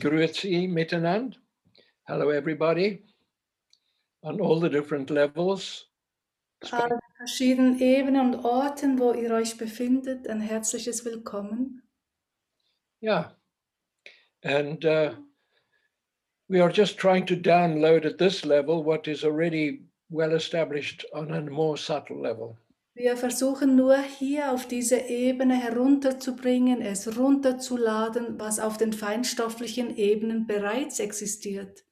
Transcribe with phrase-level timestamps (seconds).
[0.00, 1.36] Grüezi miteinander.
[2.08, 3.04] Hello, everybody,
[4.22, 5.86] on all the different levels.
[6.72, 11.82] An verschiedenen Ebenen und Orten, wo ihr euch befindet, ein herzliches Willkommen.
[13.02, 13.32] Yeah.
[14.42, 15.14] And uh,
[16.48, 21.30] we are just trying to download at this level what is already well established on
[21.32, 22.56] a more subtle level.
[22.94, 30.46] Wir versuchen nur hier auf diese Ebene herunterzubringen, es runterzuladen, was auf den feinstofflichen Ebenen
[30.46, 31.84] bereits existiert.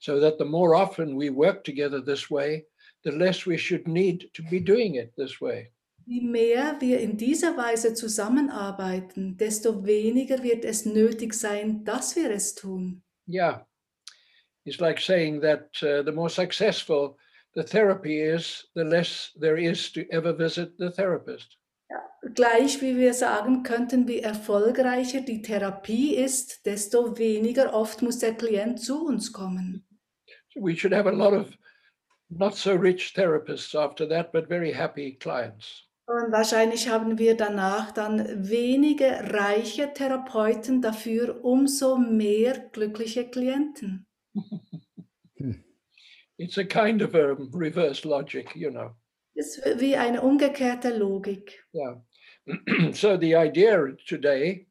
[0.00, 2.66] So that the more often we work together this way,
[3.02, 5.72] the less we should need to be doing it this way.
[6.06, 12.30] Je mehr wir in dieser Weise zusammenarbeiten, desto weniger wird es nötig sein, dass wir
[12.30, 13.02] es tun.
[13.26, 13.66] Yeah.
[14.64, 17.16] It's like saying that uh, the more successful
[17.54, 21.56] the therapy is, the less there is to ever visit the therapist.
[22.34, 28.34] Gleich wie wir sagen könnten, wie erfolgreicher die Therapie ist, desto weniger oft muss der
[28.34, 29.84] Klient zu uns kommen.
[30.54, 31.56] We should have a lot of
[32.28, 35.88] not so rich therapists after that, but very happy clients.
[36.06, 44.06] Und wahrscheinlich haben wir danach dann wenige reiche Therapeuten, dafür umso mehr glückliche Klienten.
[46.38, 48.94] It's a kind of a reverse logic, you know.
[49.36, 51.64] Das ist wie eine umgekehrte Logik.
[51.72, 51.96] Yeah.
[52.92, 54.66] so the idea today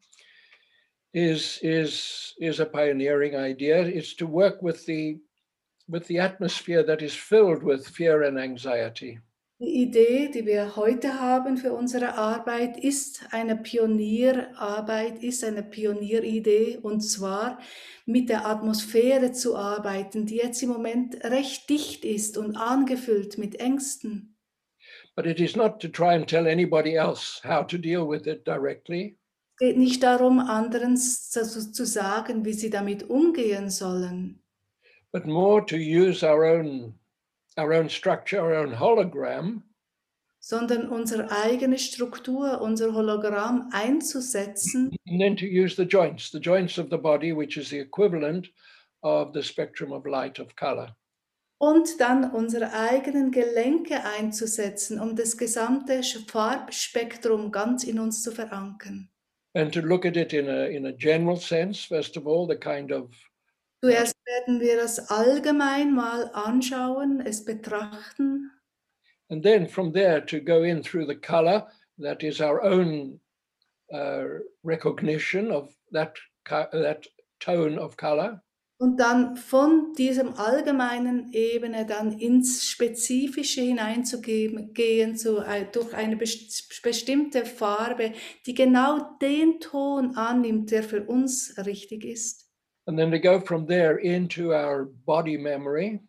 [1.13, 3.81] is is is a pioneering idea.
[3.81, 5.19] It's to work with the
[5.87, 9.19] with the atmosphere that is filled with fear and anxiety.
[9.59, 16.77] Die Idee, die wir heute haben für unsere Arbeit, ist eine Pionierarbeit, ist eine Pionieridee
[16.79, 17.57] und zwar
[18.05, 23.59] mit der Atmosphäre zu arbeiten, die jetzt im Moment recht dicht ist und angefüllt mit
[23.59, 24.37] Ängsten.
[25.15, 28.45] But it is not to try and tell anybody else how to deal with it
[28.45, 29.17] directly.
[29.55, 34.43] Es geht nicht darum, anderen zu, zu sagen, wie sie damit umgehen sollen,
[35.11, 36.93] but more to use our own
[37.57, 39.63] our own structure, our own hologram
[40.39, 46.77] sondern unsere eigene Struktur, unser Hologramm einzusetzen and then to use the joints, the joints
[46.77, 48.47] of the body, which is the equivalent
[49.03, 50.95] of the spectrum of light of color.
[51.59, 59.09] und dann unsere eigenen Gelenke einzusetzen, um das gesamte Farbspektrum ganz in uns zu verankern.
[59.55, 62.55] And to look at it in a in a general sense, first of all, the
[62.55, 63.09] kind of
[63.83, 68.51] Zuerst werden wir das allgemein mal anschauen, es betrachten
[69.29, 71.67] and then from there to go in through the color,
[71.99, 73.19] that is our own
[73.93, 74.23] uh,
[74.63, 76.15] recognition of that
[76.45, 77.05] that
[77.39, 78.41] tone of color.
[78.79, 86.15] und dann von diesem allgemeinen Ebene dann ins Spezifische hineinzugehen, gehen zu, äh, durch eine
[86.15, 88.13] best- bestimmte Farbe,
[88.45, 92.46] die genau den Ton annimmt, der für uns richtig ist.
[92.87, 95.99] And then to go from there into our body memory,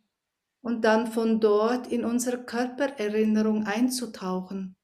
[0.62, 4.75] Und dann von dort in unsere Körpererinnerung einzutauchen.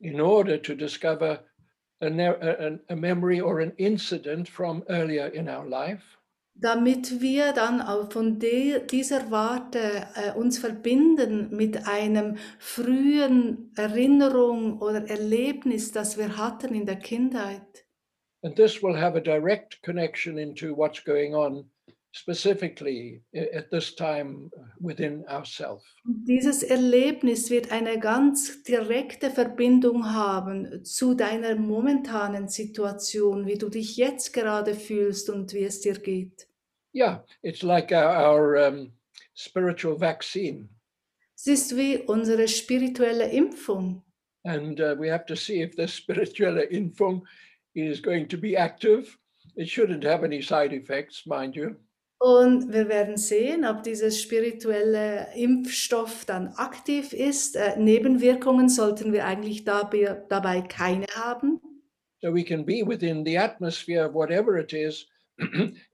[0.00, 1.40] in order to discover
[2.02, 2.36] a, ne-
[2.88, 6.18] a, a memory or an incident from earlier in our life
[6.58, 14.80] damit wir dann auch von de, dieser Warte äh, uns verbinden mit einem frühen Erinnerung
[14.80, 17.85] oder Erlebnis, das wir hatten in der Kindheit.
[18.46, 21.64] And this will have a direct connection into what's going on
[22.12, 23.20] specifically
[23.52, 31.14] at this time within ourself Und dieses Erlebnis wird eine ganz direkte Verbindung haben zu
[31.14, 36.48] deiner momentanen Situation, wie du dich jetzt gerade fühlst und wie es dir geht.
[36.94, 38.92] yeah it's like our, our um,
[39.34, 40.68] spiritual vaccine
[41.34, 44.02] Es ist wie unsere spirituelle Impfung.
[44.44, 47.22] and uh, we have to see if this spiritual info
[47.76, 49.18] is going to be active
[49.56, 51.76] it shouldn't have any side effects mind you
[52.18, 57.56] Und wir werden sehen, ob dieses spirituelle Impfstoff dann aktiv ist.
[57.56, 61.60] Äh, Nebenwirkungen sollten wir eigentlich dabei, dabei keine haben.
[62.22, 65.04] so we can be within the atmosphere of whatever it is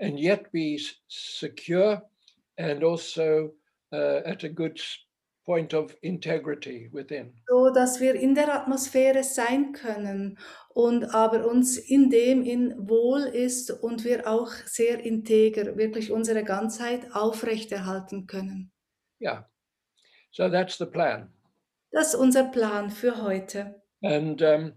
[0.00, 0.78] and yet be
[1.08, 2.00] secure
[2.58, 3.50] and also
[3.92, 4.80] uh, at a good
[5.44, 7.32] point of integrity within.
[7.48, 10.38] so dass wir in der Atmosphäre sein können
[10.74, 16.44] und aber uns in dem in wohl ist und wir auch sehr integer wirklich unsere
[16.44, 18.70] Ganzheit aufrechterhalten können.
[19.20, 19.48] Yeah.
[20.30, 21.32] So that's the plan.
[21.90, 23.82] Das ist unser Plan für heute.
[24.02, 24.72] And um,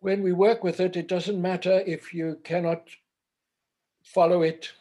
[0.00, 2.90] when we work with it, it doesn't matter if you cannot
[4.02, 4.74] follow it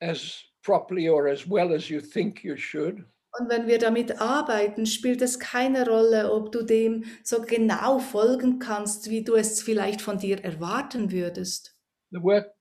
[0.00, 3.04] as properly or as well as you think you should.
[3.38, 8.58] Und wenn wir damit arbeiten, spielt es keine Rolle, ob du dem so genau folgen
[8.58, 11.74] kannst, wie du es vielleicht von dir erwarten würdest.
[12.10, 12.52] The work,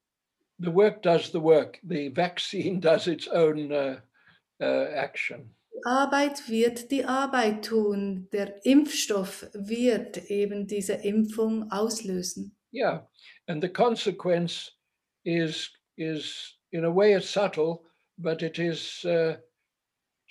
[0.60, 1.80] the work does the work.
[1.84, 3.98] The vaccine does its own uh,
[4.62, 5.54] uh, action.
[5.74, 8.30] Die Arbeit wird die Arbeit tun.
[8.32, 12.56] Der Impfstoff wird eben diese Impfung auslösen.
[12.74, 13.10] Yeah,
[13.48, 14.72] and the consequence
[15.26, 17.84] is is in a way it's subtle,
[18.18, 19.36] but it is uh,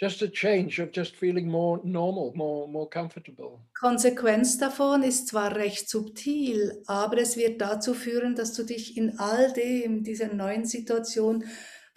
[0.01, 3.61] just a change of just feeling more normal, more more comfortable.
[3.79, 9.19] Konsequenz davon ist zwar recht subtil, aber es wird dazu führen, dass du dich in
[9.19, 11.45] all dem, dieser neuen Situation,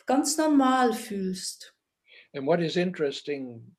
[0.05, 1.73] ganz normal fühlst.
[2.33, 3.73] And what is interesting,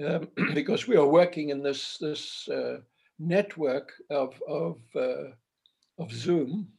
[0.00, 2.80] um, because we are working in this this uh,
[3.18, 5.32] network of of uh,
[5.96, 6.75] of Zoom,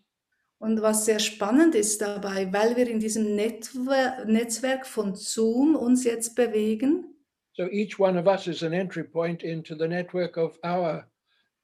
[0.60, 6.04] Und was sehr spannend ist dabei, weil wir in diesem Netwer Netzwerk von Zoom uns
[6.04, 7.14] jetzt bewegen,
[7.58, 11.08] so each one of us is an entry point into the network of our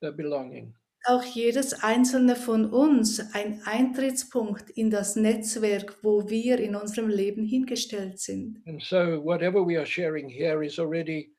[0.02, 0.74] uh, belonging.
[1.06, 7.46] auch jedes einzelne von uns ein Eintrittspunkt in das Netzwerk, wo wir in unserem Leben
[7.46, 8.62] hingestellt sind.
[8.66, 11.36] And so whatever we are sharing here is already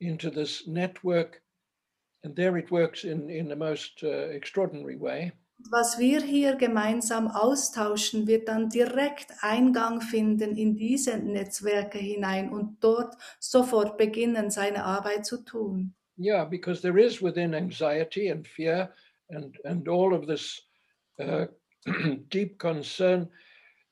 [0.00, 1.42] into this network,
[2.24, 5.32] and there it works in in the most uh, extraordinary way.
[5.70, 12.76] Was wir hier gemeinsam austauschen, wird dann direkt Eingang finden in diese Netzwerke hinein und
[12.80, 15.94] dort sofort beginnen, seine Arbeit zu tun.
[16.16, 18.94] Yeah, because there is within anxiety and fear
[19.30, 20.62] and and all of this
[21.18, 21.46] uh,
[22.28, 23.28] deep concern,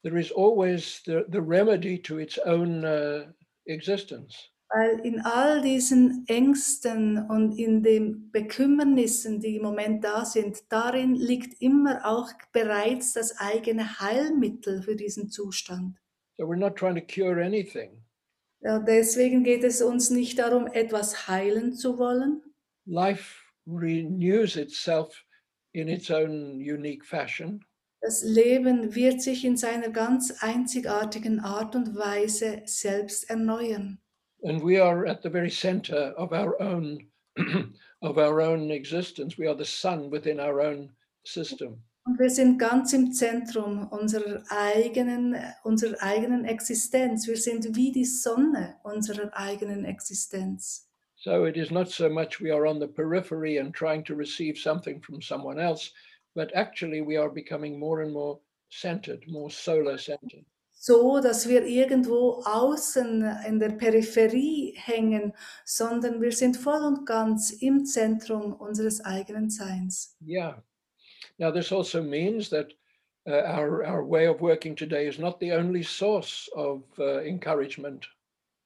[0.03, 3.27] there is always the, the remedy to its own uh,
[3.67, 4.52] existence.
[4.75, 11.15] Weil in all diesen Ängsten und in den Bekümmernissen, die im Moment da sind, darin
[11.15, 15.99] liegt immer auch bereits das eigene Heilmittel für diesen Zustand.
[16.39, 18.03] So we're not trying to cure anything.
[18.63, 22.43] Ja, deswegen geht es uns nicht darum, etwas heilen zu wollen.
[22.87, 25.25] Life renews itself
[25.73, 27.65] in its own unique fashion.
[28.01, 34.02] Das Leben wird sich in seiner ganz einzigartigen Art und Weise selbst erneuern.
[34.43, 37.07] And we are at the very center of our own
[38.03, 40.91] of our own existence we are the sun within our own
[41.25, 47.29] system Und wir sind ganz im Zentrum unserer eigenen, unserer eigenen Existenz.
[47.29, 50.89] Wir sind wie die Sonne unserer eigenen Existenz.
[51.23, 54.59] so it is not so much we are on the periphery and trying to receive
[54.59, 55.93] something from someone else
[56.35, 58.41] but actually we are becoming more and more
[58.71, 60.45] centered more solar centered
[60.85, 65.33] So, dass wir irgendwo außen in der Peripherie hängen,
[65.65, 70.17] sondern wir sind voll und ganz im Zentrum unseres eigenen Seins.
[70.27, 70.61] yeah
[71.39, 72.73] now this also means that
[73.29, 78.09] uh, our our way of working today is not the only source of uh, encouragement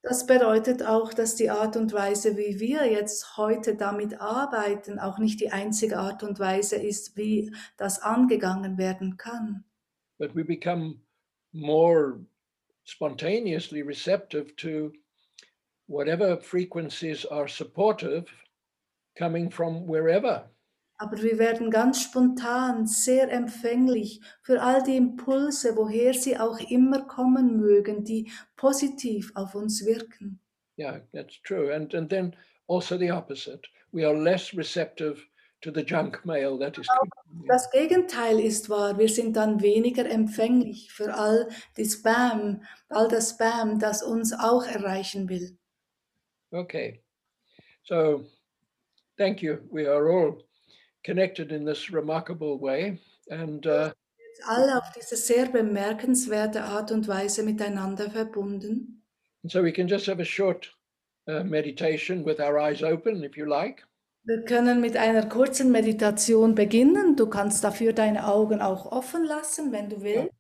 [0.03, 5.19] Das bedeutet auch, dass die Art und Weise, wie wir jetzt heute damit arbeiten, auch
[5.19, 9.65] nicht die einzige Art und Weise ist, wie das angegangen werden kann.
[10.19, 11.01] but we become
[11.57, 12.19] more
[12.85, 14.93] spontaneously receptive to
[15.87, 18.27] whatever frequencies are supportive
[19.19, 20.45] coming from wherever.
[20.99, 27.03] Aber wir werden ganz spontan sehr empfänglich für all die Impulse, woher sie auch immer
[27.03, 30.41] kommen mögen, die positiv auf uns wirken.
[30.79, 31.75] Yeah, that's true.
[31.75, 32.35] And and then
[32.67, 33.69] also the opposite.
[33.93, 35.23] We are less receptive
[35.67, 37.47] to the junk mail that is coming.
[37.49, 38.99] Das Gegenteil ist wahr.
[38.99, 44.65] Wir sind dann weniger empfänglich für all die Spam, all das Spam, das uns auch
[44.65, 45.57] erreichen will.
[46.53, 47.03] Okay.
[47.85, 48.25] So
[49.19, 49.59] thank you.
[49.71, 50.45] We are all
[51.05, 52.99] connected in this remarkable way.
[53.31, 53.91] And uh,
[54.47, 59.03] alle auf diese sehr bemerkenswerte Art und Weise miteinander verbunden.
[59.43, 60.73] And so we can just have a short
[61.29, 63.83] uh, meditation with our eyes open, if you like.
[64.27, 67.15] Wir können mit einer kurzen Meditation beginnen.
[67.15, 70.33] Du kannst dafür deine Augen auch offen lassen, wenn du willst.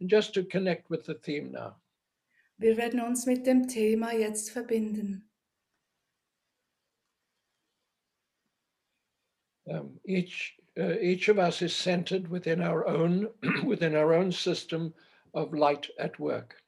[0.00, 1.74] And just to connect with the theme now.
[2.56, 5.28] Wir werden uns mit dem Thema jetzt verbinden.
[9.64, 13.28] Um, each uh, each of us is centered within our own
[13.66, 14.94] within our own system
[15.34, 16.62] of light at work.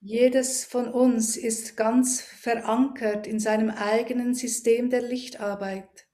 [0.00, 6.05] Jedes von uns ist ganz verankert in seinem eigenen System der Lichtarbeit.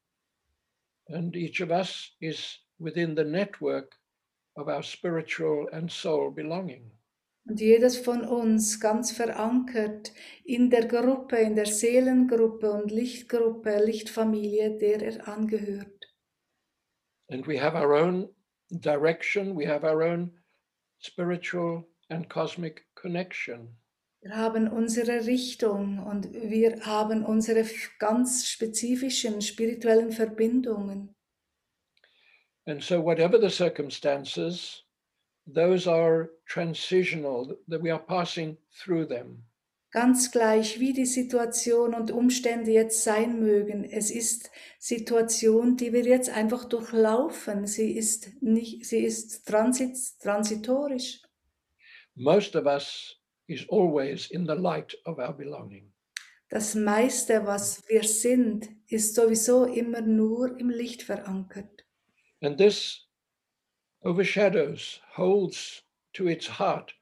[1.09, 3.95] And each of us is within the network
[4.57, 6.91] of our spiritual and soul belonging.
[7.49, 10.13] Und jedes von uns ganz verankert
[10.45, 16.07] in der Gruppe, in der Seelengruppe und Lichtgruppe, Lichtfamilie, der er angehört.
[17.31, 18.29] And we have our own
[18.71, 20.39] direction, we have our own
[21.01, 23.77] spiritual and cosmic connection.
[24.23, 27.67] Wir haben unsere Richtung und wir haben unsere
[27.99, 31.13] ganz spezifischen spirituellen Verbindungen.
[32.65, 34.85] And so, whatever the circumstances,
[35.53, 39.43] those are transitional, that we are passing through them.
[39.91, 46.05] Ganz gleich, wie die Situation und Umstände jetzt sein mögen, es ist Situation, die wir
[46.05, 47.67] jetzt einfach durchlaufen.
[47.67, 51.21] Sie ist nicht, sie ist transit, transitorisch.
[52.15, 53.22] Most of us
[53.53, 55.93] is always in the light of our belonging.
[56.49, 61.85] Das meiste, was wir sind, ist sowieso immer nur im Licht verankert.
[62.43, 63.07] And this
[64.03, 65.83] overshadows, holds
[66.13, 66.93] to its heart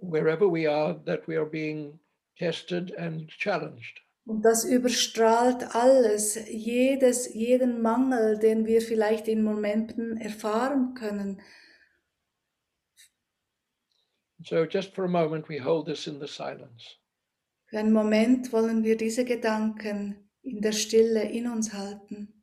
[0.00, 1.98] wherever we are that we are being
[2.38, 4.00] tested and challenged.
[4.26, 11.42] Und das überstrahlt alles, jedes, jeden Mangel, den wir vielleicht in Momenten erfahren können.
[14.44, 16.98] So, just for a moment, we hold this in the silence.
[17.66, 22.33] Für einen Moment wollen wir diese Gedanken in der Stille in uns halten.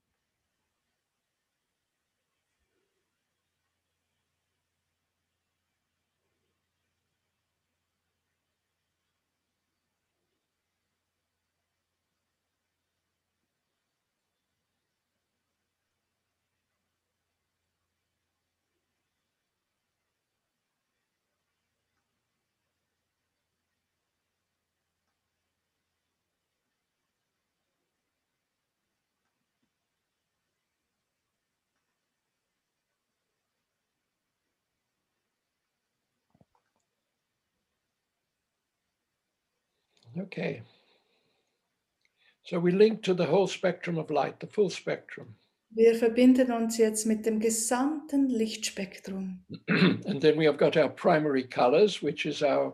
[40.20, 40.62] Okay.
[42.44, 45.36] So we link to the whole spectrum of light, the full spectrum.
[45.74, 49.46] Wir verbinden uns jetzt mit dem gesamten Lichtspektrum.
[49.70, 52.74] and then we have got our primary colors, which is our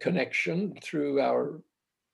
[0.00, 1.60] connection through our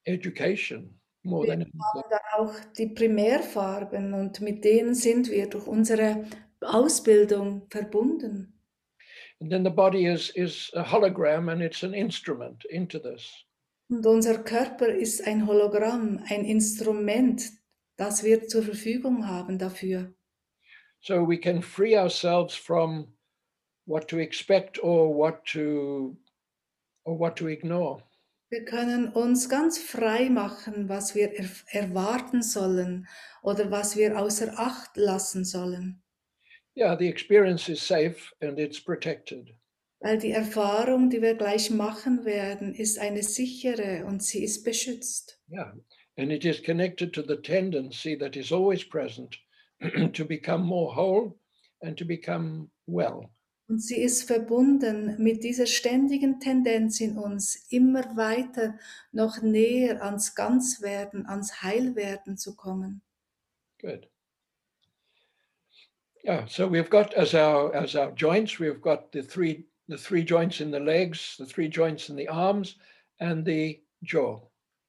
[0.07, 5.66] education more Wir than haben dann auch die Primärfarben und mit denen sind wir durch
[5.66, 6.25] unsere
[6.61, 8.54] Ausbildung verbunden.
[9.40, 13.45] And then the body is is a hologram and it's an instrument into this.
[13.90, 17.42] Und unser Körper ist ein Hologramm, ein Instrument,
[17.97, 20.14] das wir zur Verfügung haben dafür.
[21.00, 23.12] So we can free ourselves from
[23.87, 26.16] what to expect or what to
[27.04, 28.02] or what to ignore.
[28.49, 33.09] Wir können uns ganz frei machen, was wir er erwarten sollen
[33.42, 36.02] oder was wir außer Acht lassen sollen,
[36.76, 39.50] Yeah, the experience is safe and it's protected.
[40.00, 45.38] Weil die Erfahrung, die wir gleich machen werden, ist eine sichere und sie ist beschützt.
[45.50, 45.75] Yeah.
[46.16, 49.37] And it is connected to the tendency that is always present
[50.12, 51.38] to become more whole
[51.83, 53.30] and to become well.
[53.69, 58.76] Und sie ist verbunden mit dieser ständigen Tendenz in uns, immer weiter
[59.12, 63.00] noch näher ans Ganzwerden, ans Heilwerden zu kommen.
[63.80, 64.09] Good.
[66.25, 70.25] Yeah, so we've got as our as our joints, we've got the three the three
[70.25, 72.76] joints in the legs, the three joints in the arms,
[73.18, 74.40] and the jaw.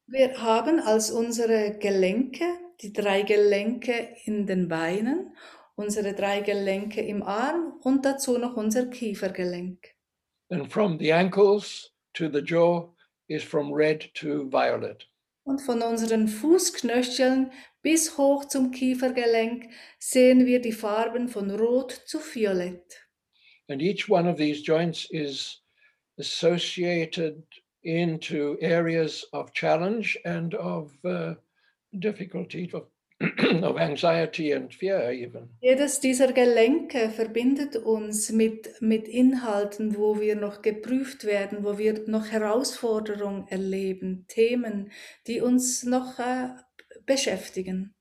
[0.07, 2.45] Wir haben als unsere Gelenke,
[2.81, 5.35] die drei Gelenke in den Beinen,
[5.75, 9.95] unsere drei Gelenke im Arm und dazu noch unser Kiefergelenk.
[10.49, 12.93] And from the ankles to the jaw
[13.27, 15.07] is from red to violet.
[15.43, 22.19] Und von unseren Fußknöcheln bis hoch zum Kiefergelenk sehen wir die Farben von Rot zu
[22.19, 23.00] Violett.
[23.69, 25.61] And each one of these joints is
[26.17, 27.43] associated
[27.83, 31.35] into areas of challenge and of uh,
[31.97, 32.85] difficulty, of,
[33.63, 35.49] of anxiety and fear, even.
[35.61, 42.07] Jedes dieser Gelenke verbindet uns mit, mit Inhalten, wo wir noch geprüft werden, wo wir
[42.07, 44.91] noch Herausforderungen erleben, Themen,
[45.27, 46.49] die uns noch äh,
[47.05, 47.93] beschäftigen.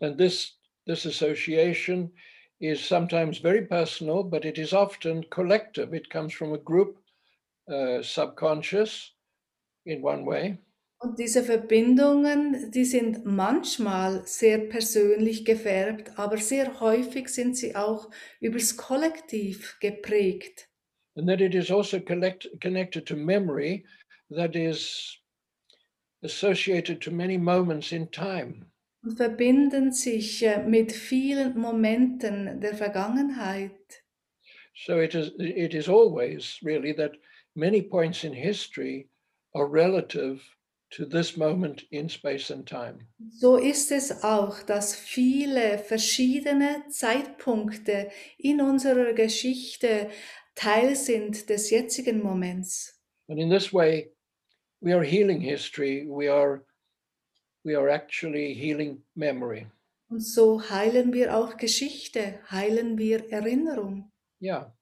[0.00, 2.12] And this, this association
[2.60, 5.92] is sometimes very personal, but it is often collective.
[5.94, 6.96] It comes from a group,
[7.70, 9.12] uh, subconscious
[9.84, 10.58] in one way,
[10.98, 18.10] Und diese Verbindungen, die sind manchmal sehr persönlich gefärbt, aber sehr häufig sind sie auch
[18.40, 20.68] übers Kollektiv geprägt.
[21.16, 23.84] and then it is also collect, connected to memory,
[24.30, 25.18] that is
[26.22, 28.64] associated to many moments in time.
[29.06, 34.02] Und verbinden sich äh, mit vielen Momenten der Vergangenheit.
[34.74, 37.12] So it is, it is always really that
[37.54, 39.08] many points in history
[39.54, 40.42] are relative
[40.90, 43.06] to this moment in space and time.
[43.30, 50.10] So ist es auch, dass viele verschiedene Zeitpunkte in unserer Geschichte
[50.54, 53.00] Teil sind des jetzigen Moments.
[53.28, 54.10] And in this way,
[54.80, 56.06] we are healing history.
[56.08, 56.64] We are,
[57.66, 59.66] we are actually healing memory.
[60.08, 64.12] Und so heilen wir auch Geschichte, heilen wir Erinnerung.
[64.40, 64.72] Yeah.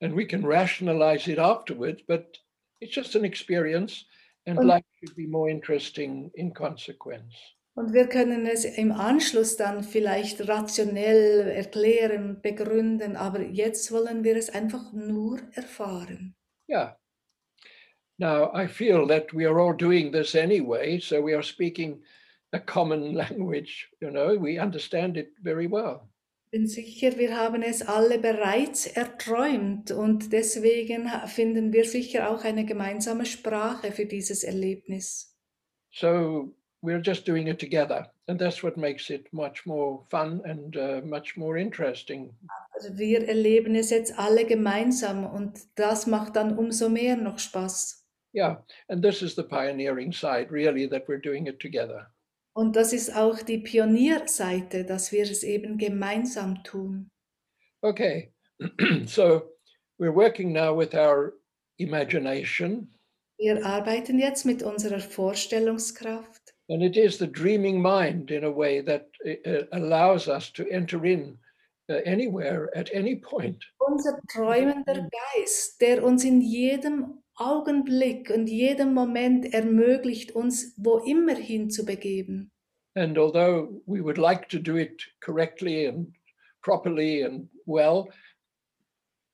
[0.00, 2.38] And we can rationalize it afterwards, but
[2.80, 4.04] it's just an experience,
[4.46, 7.34] and Und- life should be more interesting in consequence.
[7.74, 14.36] Und wir können es im Anschluss dann vielleicht rationell erklären, begründen, aber jetzt wollen wir
[14.36, 16.34] es einfach nur erfahren.
[16.68, 16.99] Yeah.
[18.20, 22.02] Now, I feel that we are all doing this anyway, so we are speaking
[22.52, 26.06] a common language, you know, we understand it very well.
[26.52, 32.66] Bin sicher, wir haben es alle bereits erträumt und deswegen finden wir sicher auch eine
[32.66, 35.34] gemeinsame Sprache für dieses Erlebnis.
[35.92, 40.76] So we're just doing it together, and that's what makes it much more fun and
[40.76, 42.36] uh, much more interesting.
[42.72, 47.99] Also wir erleben es jetzt alle gemeinsam und das macht dann umso mehr noch Spaß.
[48.32, 48.56] Yeah,
[48.88, 52.06] and this is the pioneering side, really, that we're doing it together.
[52.54, 57.10] Und das ist auch die Pionierseite, dass wir es eben gemeinsam tun.
[57.82, 58.32] Okay,
[59.06, 59.42] so
[59.98, 61.34] we're working now with our
[61.78, 62.88] imagination,
[63.38, 68.80] Wir arbeiten jetzt mit unserer Vorstellungskraft and it is the dreaming mind in a way
[68.80, 71.36] that uh, allows us to enter in
[71.90, 73.64] uh, anywhere at any point.
[73.78, 81.34] unser träumender Geist, der uns in jedem Augenblick und jedem Moment ermöglicht, uns wo immer
[81.34, 82.50] hin zu begeben.
[82.94, 86.12] And although we would like to do it correctly and
[86.60, 88.08] properly and well,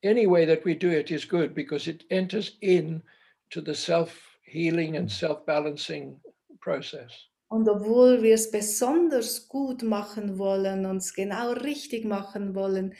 [0.04, 3.02] any way that we do it is good because it enters in
[3.50, 6.20] to the self-healing and self-balancing
[6.60, 7.10] process.
[7.48, 12.94] Und obwohl wir es besonders gut machen wollen, uns genau richtig machen wollen,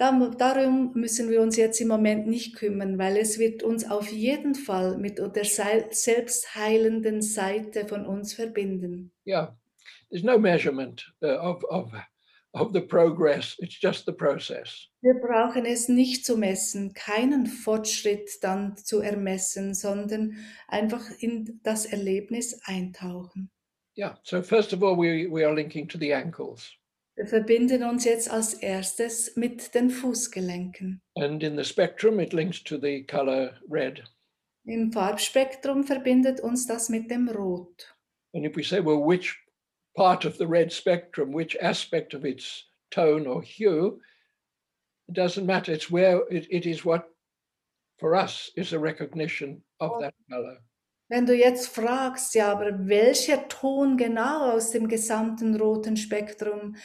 [0.00, 4.54] darum müssen wir uns jetzt im Moment nicht kümmern, weil es wird uns auf jeden
[4.54, 9.12] Fall mit der selbstheilenden Seite von uns verbinden.
[9.26, 9.56] Yeah,
[10.08, 11.92] there's no measurement uh, of, of,
[12.52, 13.56] of the progress.
[13.58, 14.88] It's just the process.
[15.02, 20.36] Wir brauchen es nicht zu messen, keinen Fortschritt dann zu ermessen, sondern
[20.66, 23.50] einfach in das Erlebnis eintauchen.
[23.98, 26.72] Yeah, so first of all, we, we are linking to the ankles.
[27.20, 31.02] Wir verbinden uns jetzt als erstes mit den Fußgelenken.
[31.16, 34.02] And in the spectrum, it links to the color red.
[34.64, 37.94] Im Farbspektrum verbindet uns das mit dem Rot.
[38.32, 39.38] And if we say, well, which
[39.94, 44.00] part of the red spectrum, which aspect of its tone or hue,
[45.06, 45.72] it doesn't matter.
[45.72, 47.04] It's where it, it is what
[47.98, 50.56] for us is a recognition of that color.
[51.10, 56.76] Wenn du jetzt fragst, ja, aber welcher Ton genau aus dem gesamten roten Spektrum,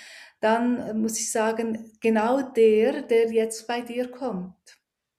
[0.41, 4.55] dann äh, muss ich sagen, genau der, der jetzt bei dir kommt.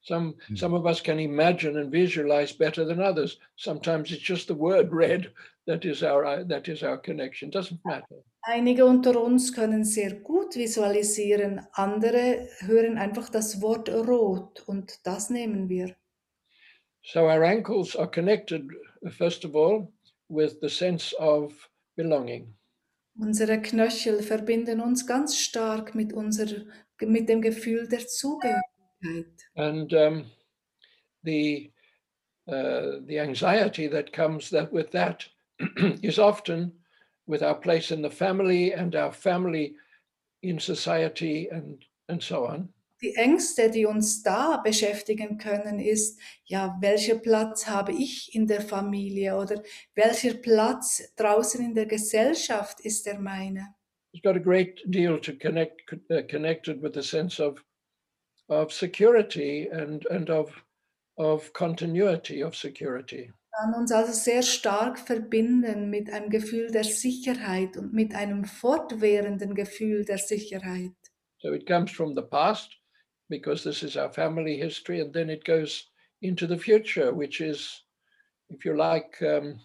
[0.02, 0.56] Some Mm.
[0.56, 3.38] some of us can imagine and visualize better than others.
[3.56, 5.32] Sometimes it's just the word red
[5.66, 7.50] that is our that is our connection.
[7.50, 8.22] Doesn't matter.
[8.42, 15.30] Einige unter uns können sehr gut visualisieren, andere hören einfach das Wort rot und das
[15.30, 15.96] nehmen wir.
[17.02, 19.92] So our ankles are connected, uh, first of all,
[20.28, 21.52] with the sense of
[21.96, 22.54] belonging.
[23.18, 26.66] Unsere Knöchel verbinden uns ganz stark mit, unserer,
[27.00, 28.66] mit dem Gefühl der Zugehörigkeit.
[29.56, 30.24] and um,
[31.22, 31.70] the
[32.48, 35.26] uh, the anxiety that comes that with that
[36.02, 36.72] is often
[37.26, 39.74] with our place in the family and our family
[40.42, 42.68] in society and and so on.
[43.02, 48.62] Die Ängste, die uns da beschäftigen können, ist, ja, welcher Platz habe ich in der
[48.62, 49.62] Familie oder
[49.94, 53.74] welcher Platz draußen in der Gesellschaft ist der meine?
[54.12, 57.62] It's got a great deal to connect uh, connected with the sense of
[58.48, 60.64] of security and and of
[61.18, 63.30] of continuity of security.
[63.56, 69.54] kann uns also sehr stark verbinden mit einem Gefühl der Sicherheit und mit einem fortwährenden
[69.54, 70.92] Gefühl der Sicherheit.
[71.38, 72.76] So it comes from the past
[73.28, 75.90] because this is our family history, and then it goes
[76.22, 77.82] into the future, which is,
[78.48, 79.60] if you like, um,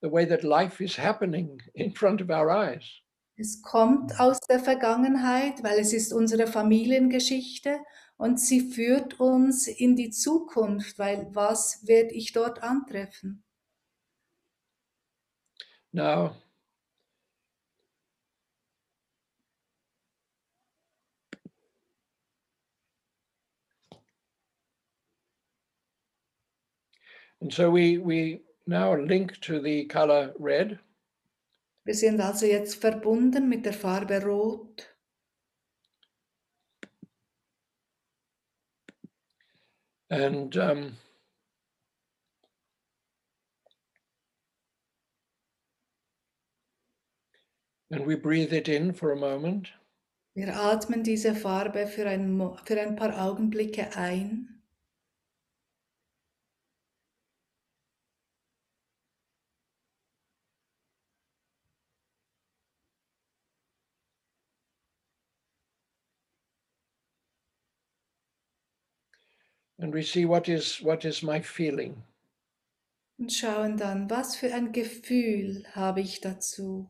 [0.00, 3.00] the way that life is happening in front of our eyes.
[3.36, 7.80] Es kommt aus der Vergangenheit, weil es ist unsere Familiengeschichte
[8.18, 13.42] und sie führt uns in die Zukunft, weil was werde ich dort antreffen?
[15.92, 16.36] Now,
[27.42, 30.78] and so we we now link to the color red.
[31.84, 34.88] Wir sind also jetzt verbunden mit der Farbe Rot.
[40.08, 40.96] And um,
[47.90, 49.72] and we breathe it in for a moment.
[50.34, 54.51] Wir atmen diese Farbe für ein, für ein paar Augenblicke ein.
[69.82, 72.02] And we see what is what is my feeling
[73.18, 76.88] und schauen dann, was für ein Gefühl habe ich dazu.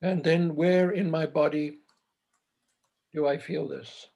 [0.00, 1.78] and then where in my body
[3.14, 4.08] do i feel this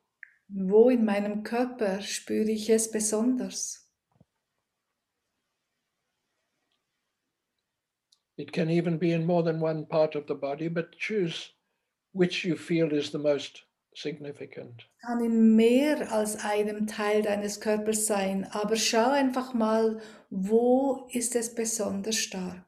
[0.55, 3.79] Wo in meinem Körper spüre ich es besonders?
[8.37, 11.51] it can even be in more than one part of the body but choose
[12.13, 13.63] which you feel is the most
[13.95, 20.01] significant Kann in mehr als einem Teil deines Körpers sein, aber schau einfach mal,
[20.31, 22.65] wo ist es besonders stark?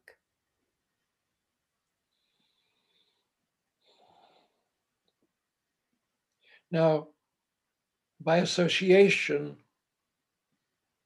[6.74, 7.06] Now
[8.20, 9.56] by association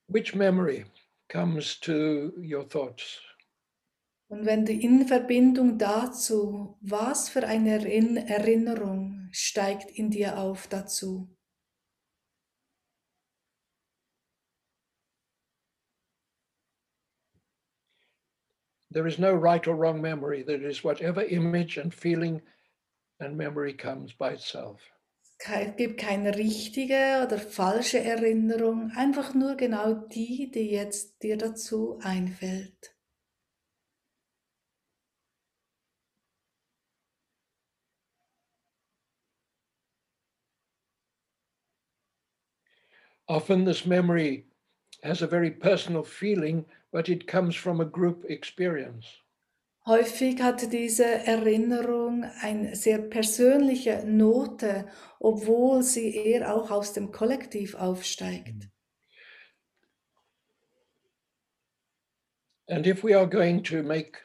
[0.09, 0.87] which memory
[1.29, 3.21] comes to your thoughts?
[4.31, 10.67] Und wenn du in Verbindung dazu, was für eine Erinn- Erinnerung steigt in dir auf
[10.69, 11.29] dazu?
[18.91, 20.43] there is no right or wrong memory.
[20.43, 22.41] There is whatever image and feeling
[23.21, 24.81] and memory comes by itself
[25.41, 31.99] Es gibt keine richtige oder falsche Erinnerung, einfach nur genau die, die jetzt dir dazu
[32.03, 32.95] einfällt.
[43.29, 44.47] Often this memory
[45.05, 49.07] has a very personal feeling, but it comes from a group experience.
[49.89, 54.87] Häufig hat diese Erinnerung eine sehr persönliche Note,
[55.19, 58.69] obwohl sie eher auch aus dem Kollektiv aufsteigt.
[62.69, 64.19] And if we are going to make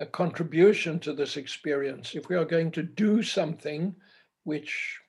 [0.00, 3.94] a contribution to this experience, if we are going to do something
[4.42, 5.00] which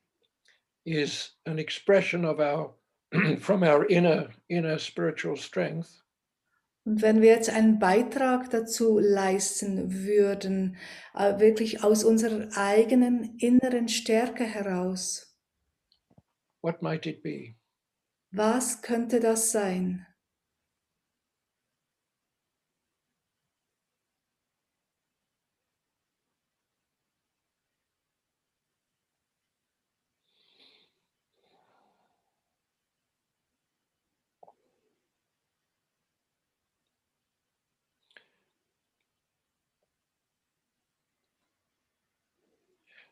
[0.85, 2.75] is an expression of our
[3.39, 5.99] from our inner inner spiritual strength,
[6.89, 10.75] Und wenn wir jetzt einen Beitrag dazu leisten würden,
[11.13, 15.37] äh, wirklich aus unserer eigenen inneren Stärke heraus,
[16.63, 17.53] what might it be?
[18.31, 20.07] was könnte das sein?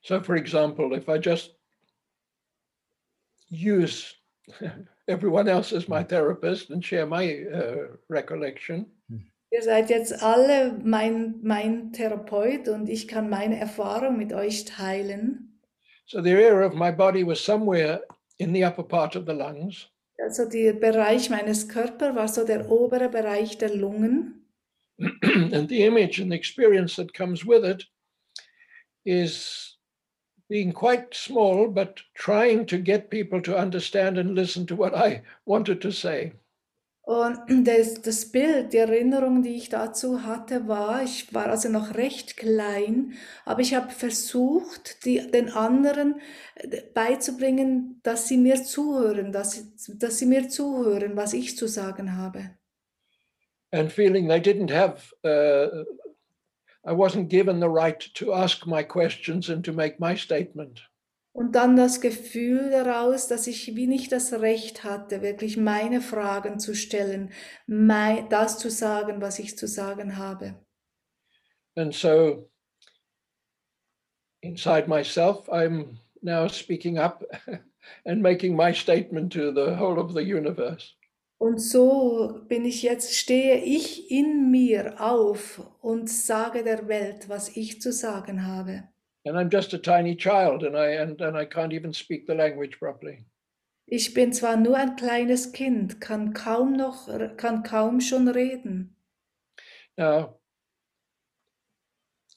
[0.07, 1.51] So, for example, if I just
[3.49, 4.15] use
[5.09, 8.85] everyone else as my therapist and share my uh, recollection,
[9.49, 15.59] Ihr seid jetzt alle mein, mein Therapeut und ich kann meine Erfahrung mit euch teilen.
[16.05, 17.99] so the area of my body was somewhere
[18.39, 19.87] in the upper part of the lungs,
[20.23, 24.45] Also der Bereich meines Körpers war so der obere Bereich der Lungen.
[24.99, 27.85] and the image and the experience that comes with it
[29.05, 29.76] is
[30.49, 35.23] being quite small, but trying to get people to understand and listen to what I
[35.45, 36.33] wanted to say.
[37.01, 41.95] Und das, das Bild, die Erinnerung, die ich dazu hatte, war, ich war also noch
[41.95, 43.13] recht klein,
[43.45, 46.19] aber ich habe versucht, die, den anderen
[46.55, 52.17] äh, beizubringen, dass sie mir zuhören, dass, dass sie mir zuhören, was ich zu sagen
[52.17, 52.57] habe.
[53.71, 55.83] and feeling they didn't have uh,
[56.87, 60.81] i wasn't given the right to ask my questions and to make my statement
[61.33, 66.57] Und dann das Gefühl daraus, dass ich wie nicht das Recht hatte, wirklich meine Fragen
[66.59, 67.31] zu stellen,
[67.67, 70.55] mei- das zu sagen, was ich zu sagen habe.
[71.75, 72.49] And so
[74.41, 77.23] inside myself, I'm now speaking up
[78.05, 80.95] and making my statement to the whole of the universe.
[81.37, 87.55] Und so bin ich jetzt, stehe ich in mir auf und sage der Welt, was
[87.55, 88.83] ich zu sagen habe.
[89.25, 92.33] And I'm just a tiny child and I and, and I can't even speak the
[92.33, 93.25] language properly.
[93.85, 98.95] Ich bin zwar nur ein kleines Kind, kann kaum noch, kann kaum schon reden.
[99.97, 100.39] Now,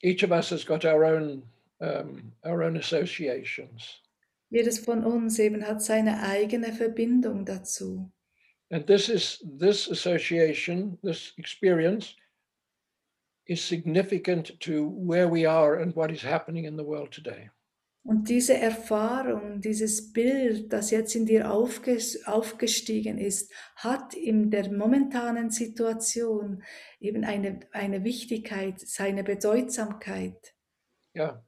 [0.02, 1.42] each of us has got our own
[1.80, 4.00] um, our own associations,
[4.50, 8.10] Jedes von uns eben hat seine eigene Verbindung dazu.
[8.70, 12.14] And this is this association, this experience,
[13.46, 17.50] is significant to where we are and what is happening in the world today.
[18.02, 24.72] Und diese Erfahrung, dieses Bild, das jetzt in dir aufges aufgestiegen ist, hat in der
[24.72, 26.62] momentanen Situation
[26.98, 30.54] eben eine, eine Wichtigkeit, seine Bedeutsamkeit.
[31.14, 31.44] Yeah.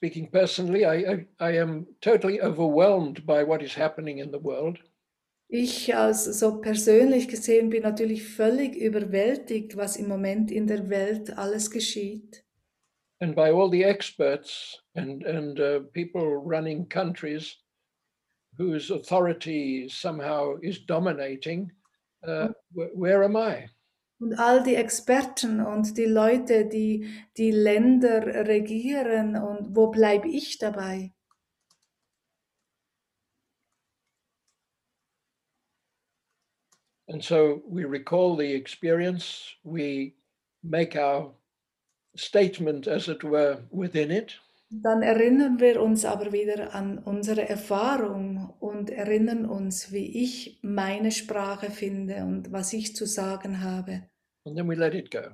[0.00, 4.78] Speaking personally, I, I, I am totally overwhelmed by what is happening in the world.
[5.50, 11.36] Ich als so persönlich gesehen bin natürlich völlig überwältigt, was im Moment in der Welt
[11.36, 12.42] alles geschieht.
[13.22, 17.58] and by all the experts and and uh, people running countries
[18.56, 21.70] whose authority somehow is dominating
[22.26, 23.68] uh, wh- where am i
[24.20, 30.58] Und all die Experten und die Leute, die die Länder regieren, und wo bleibe ich
[30.58, 31.12] dabei?
[37.10, 40.14] and so we recall the experience we
[40.62, 41.32] make our
[42.16, 44.38] statement as it were within it
[44.72, 51.10] Dann erinnern wir uns aber wieder an unsere Erfahrung und erinnern uns, wie ich meine
[51.10, 54.09] Sprache finde und was ich zu sagen habe.
[54.46, 55.32] And then we let it go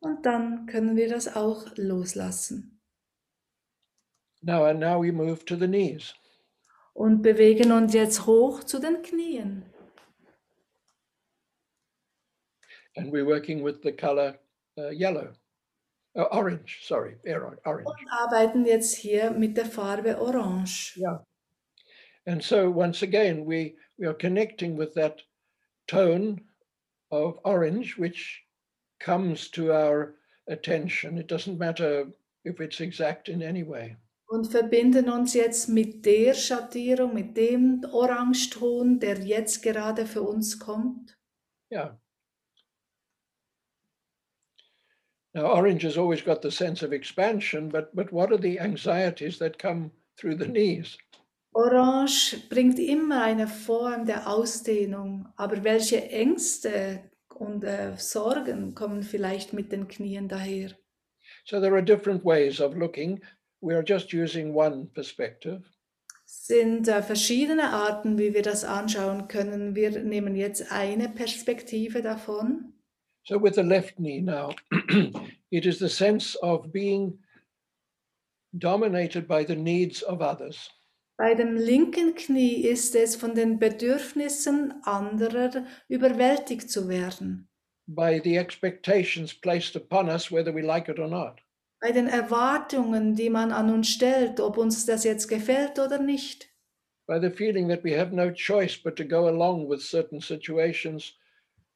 [0.00, 2.80] Und dann können wir das auch loslassen
[4.42, 6.14] now and now we move to the knees
[6.94, 9.64] und bewegen uns jetzt hoch zu den Knien.
[12.96, 14.38] and we're working with the color
[14.78, 15.32] uh, yellow
[16.18, 20.96] uh, orange sorry orange Und arbeiten jetzt hier mit der Farbe Orange.
[20.96, 21.24] Yeah.
[22.26, 25.22] And so once again, we, we are connecting with that
[25.86, 26.40] tone
[27.10, 28.42] of orange, which
[29.00, 30.14] comes to our
[30.48, 31.18] attention.
[31.18, 32.06] It doesn't matter
[32.44, 33.96] if it's exact in any way.
[34.28, 40.58] Und verbinden uns jetzt mit der Schattierung, mit dem Orangeton, der jetzt gerade für uns
[40.58, 41.16] kommt.
[41.70, 41.96] Yeah.
[45.32, 49.38] Now, orange has always got the sense of expansion, but, but what are the anxieties
[49.38, 50.96] that come through the knees?
[51.56, 59.54] Orange bringt immer eine Form der Ausdehnung, aber welche Ängste und äh, Sorgen kommen vielleicht
[59.54, 60.72] mit den Knien daher?
[61.46, 63.22] So there are different ways of looking.
[63.62, 65.62] We are just using one perspective.
[66.26, 69.74] Sind äh, verschiedene Arten, wie wir das anschauen können.
[69.74, 72.74] Wir nehmen jetzt eine Perspektive davon.
[73.24, 74.54] So with the left knee now,
[75.50, 77.18] it is the sense of being
[78.52, 80.70] dominated by the needs of others.
[81.18, 87.48] Bei dem linken Knie ist es von den Bedürfnissen anderer überwältigt zu werden.
[87.88, 91.40] by the expectations placed upon us, whether we like it or not.
[91.80, 96.48] Bei den Erwartungen, die man an uns stellt, ob uns das jetzt gefällt oder nicht.
[97.06, 101.14] By the feeling that we have no choice but to go along with certain situations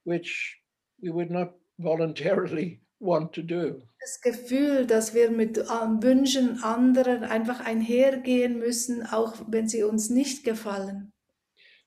[0.04, 0.60] which
[1.00, 3.82] we would not voluntarily want to do.
[4.00, 10.10] Das Gefühl, dass wir mit äh, Wünschen anderer einfach einhergehen müssen, auch wenn sie uns
[10.10, 11.12] nicht gefallen.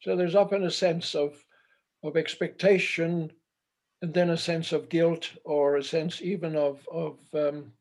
[0.01, 1.45] So there's often a sense of,
[2.01, 3.31] of expectation
[4.01, 7.73] and then a sense of guilt or a sense even of, of um,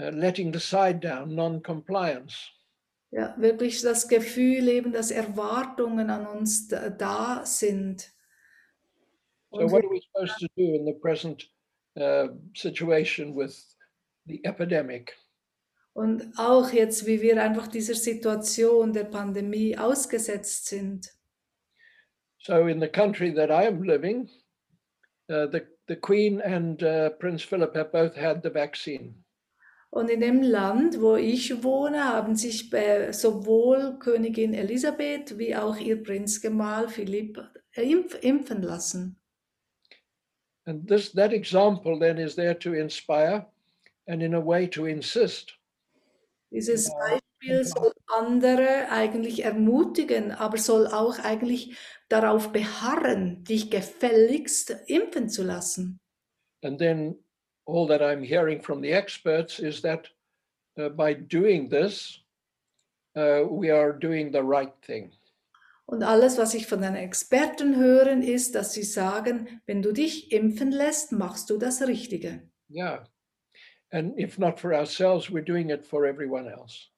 [0.00, 2.50] uh, letting the side down, non compliance.
[3.12, 8.12] Ja, wirklich das Gefühl eben, dass Erwartungen an uns da, da sind.
[9.52, 11.48] So, Und what are we supposed to do in the present
[11.96, 13.76] uh, situation with
[14.26, 15.14] the epidemic?
[15.92, 21.10] Und auch jetzt, wie wir einfach dieser Situation der Pandemie ausgesetzt sind.
[22.38, 24.28] So, in the country that I am living,
[25.30, 29.24] uh, the, the Queen and uh, Prince Philip have both had the vaccine.
[29.90, 35.78] Und in dem Land, wo ich wohne, haben sich äh, sowohl Königin Elisabeth wie auch
[35.78, 37.40] ihr Prinzgemahl Philipp
[37.72, 39.18] äh, impf impfen lassen.
[40.66, 43.46] And this that example then is there to inspire
[44.08, 45.52] and in a way to insist
[46.50, 46.90] Dieses.
[46.90, 51.76] Beispiel soll andere eigentlich ermutigen, aber soll auch eigentlich
[52.08, 56.00] darauf beharren, dich gefälligst impfen zu lassen.
[56.62, 57.18] And then
[57.66, 60.08] all that I'm hearing from the experts is that
[60.78, 62.20] uh, by doing this,
[63.16, 65.12] uh, we are doing the right thing.
[65.86, 70.32] Und alles, was ich von den Experten höre, ist, dass sie sagen, wenn du dich
[70.32, 72.42] impfen lässt, machst du das Richtige.
[72.68, 73.04] Yeah.
[73.92, 76.88] And if not for ourselves, we're doing it for everyone else.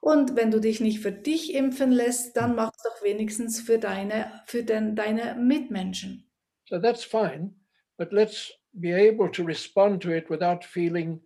[0.00, 3.78] Und wenn du dich nicht für dich impfen lässt, dann mach es doch wenigstens für
[3.78, 6.24] deine, für den, deine Mitmenschen.
[6.70, 7.54] So that's fine,
[7.98, 11.20] but let's be able to respond to it without feeling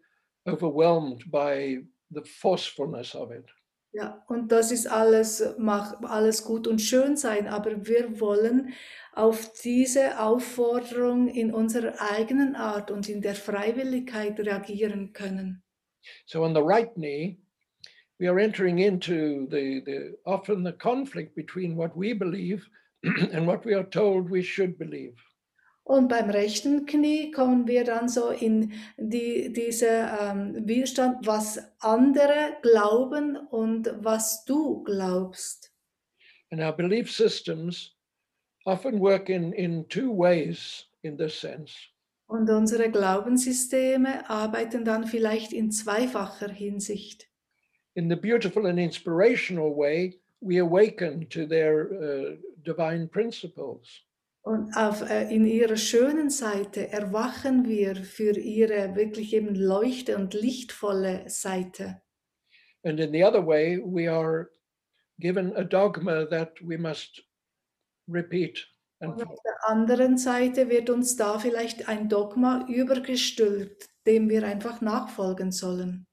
[0.48, 3.44] overwhelmed by the forcefulness of it.
[3.96, 8.74] Ja, und das ist alles, mag alles gut und schön sein, aber wir wollen
[9.12, 15.62] auf diese Aufforderung in unserer eigenen Art und in der Freiwilligkeit reagieren können.
[16.26, 17.38] So on the right knee,
[18.18, 22.68] we are entering into the, the often the conflict between what we believe
[23.32, 25.14] and what we are told we should believe.
[25.84, 32.56] Und beim rechten Knie kommen wir dann so in die, diese ähm, Widerstand, was andere
[32.62, 35.70] glauben und was du glaubst.
[36.50, 37.94] And our belief systems
[38.64, 41.74] often work in, in two ways in this sense.
[42.26, 47.28] Und unsere Glaubenssysteme arbeiten dann vielleicht in zweifacher Hinsicht.
[47.94, 54.02] In the beautiful and inspirational way, we awaken to their uh, divine principles.
[54.44, 60.34] Und auf, äh, in ihrer schönen Seite erwachen wir für ihre wirklich eben leuchte und
[60.34, 62.02] lichtvolle Seite.
[62.82, 64.50] And in the other way, we are
[65.18, 67.22] given a dogma that we must
[68.06, 68.66] repeat
[69.00, 74.44] and Und auf der anderen Seite wird uns da vielleicht ein Dogma übergestülpt, dem wir
[74.44, 76.06] einfach nachfolgen sollen.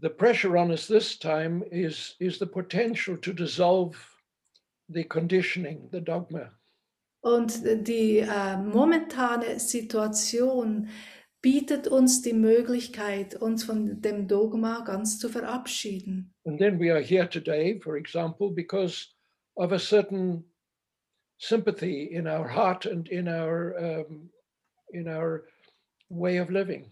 [0.00, 3.96] the pressure on us this time is is the potential to dissolve
[4.92, 6.50] the conditioning the dogma
[7.20, 10.88] Und die äh, momentane Situation
[11.42, 16.32] bietet uns die Möglichkeit, uns von dem Dogma ganz zu verabschieden.
[16.44, 19.08] and then we are here today for example because
[19.56, 20.44] of a certain
[21.38, 24.30] sympathy in our heart and in our um,
[24.92, 25.44] in our
[26.08, 26.90] way of living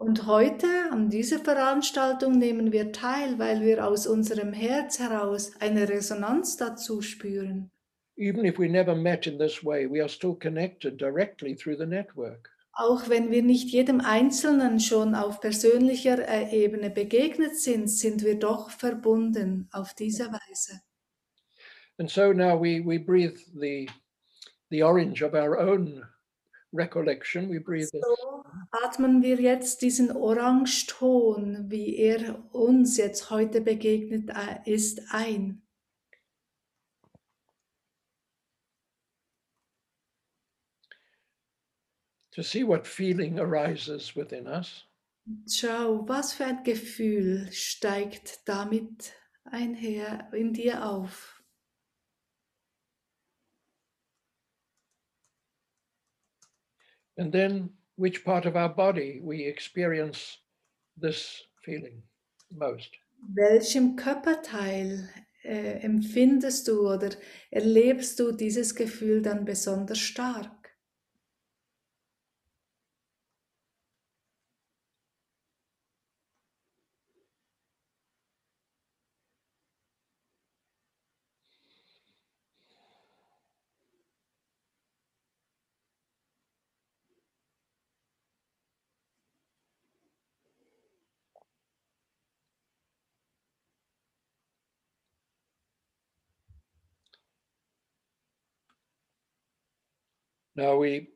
[0.00, 5.90] Und heute an dieser Veranstaltung nehmen wir teil, weil wir aus unserem Herz heraus eine
[5.90, 7.70] Resonanz dazu spüren.
[8.16, 11.86] even if we never met in this way we are still connected directly through the
[11.86, 18.24] network Auch wenn wir nicht jedem Einzelnen schon auf persönlicher äh, Ebene begegnet sind, sind
[18.24, 20.80] wir doch verbunden auf diese Weise.
[21.98, 23.86] and so now we we breathe the
[24.70, 26.02] the orange of our own
[26.72, 34.30] recollection we breathe So atmen wir jetzt diesen Orangeton, wie er uns jetzt heute begegnet
[34.30, 35.62] äh, ist, ein.
[42.32, 44.84] to see what feeling arises within us.
[45.46, 49.12] Schau, was für ein Gefühl steigt damit
[49.44, 51.42] einher in dir auf.
[57.16, 60.38] And then which part of our body we experience
[60.96, 62.02] this feeling
[62.50, 62.90] most.
[63.34, 65.08] Welchem Körperteil
[65.44, 67.10] äh, empfindest du oder
[67.50, 70.59] erlebst du dieses Gefühl dann besonders stark?
[100.60, 101.08] Now we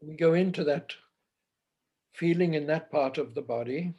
[0.00, 0.94] we go into that
[2.14, 3.92] feeling in that part of the body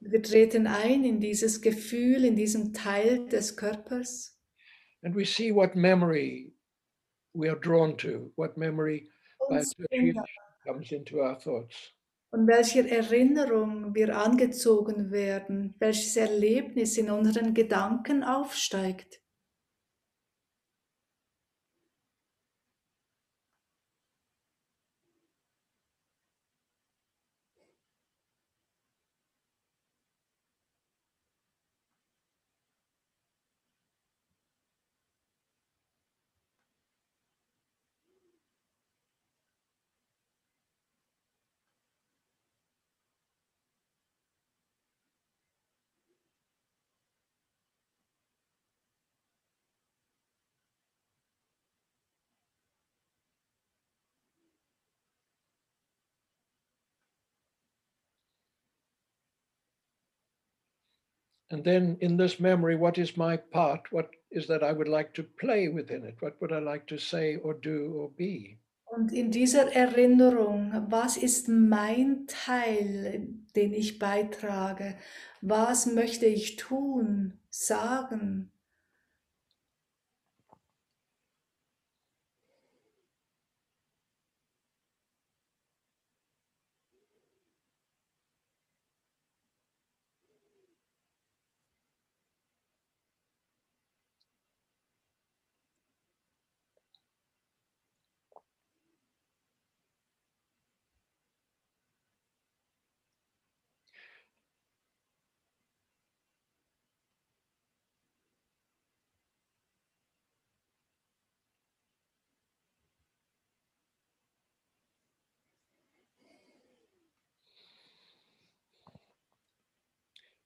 [0.00, 4.34] Wir treten ein in dieses Gefühl, in diesem Teil des Körpers
[5.02, 6.54] and we see what memory
[7.34, 9.08] we are drawn to, what memory
[9.50, 9.62] by
[10.66, 11.92] comes into our thoughts.
[12.30, 19.20] von welcher Erinnerung wir angezogen werden, welches Erlebnis in unseren Gedanken aufsteigt.
[61.50, 63.80] And then in this memory, what is my part?
[63.90, 66.16] What is that I would like to play within it?
[66.20, 68.58] What would I like to say or do or be?
[68.92, 74.96] Und in dieser Erinnerung, was ist mein Teil, den ich beitrage?
[75.42, 78.50] Was möchte ich tun, sagen?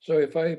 [0.07, 0.59] So if I,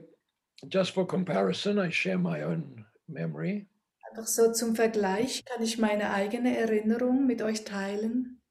[0.68, 3.68] just for comparison, I share my own memory.
[4.10, 8.41] Einfach so zum Vergleich kann ich meine eigene Erinnerung mit euch teilen.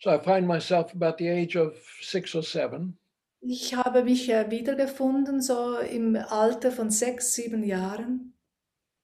[0.00, 2.96] So I find myself about the age of six or seven.
[3.40, 8.32] Ich habe mich wiedergefunden, so im Alter von sechs, sieben Jahren.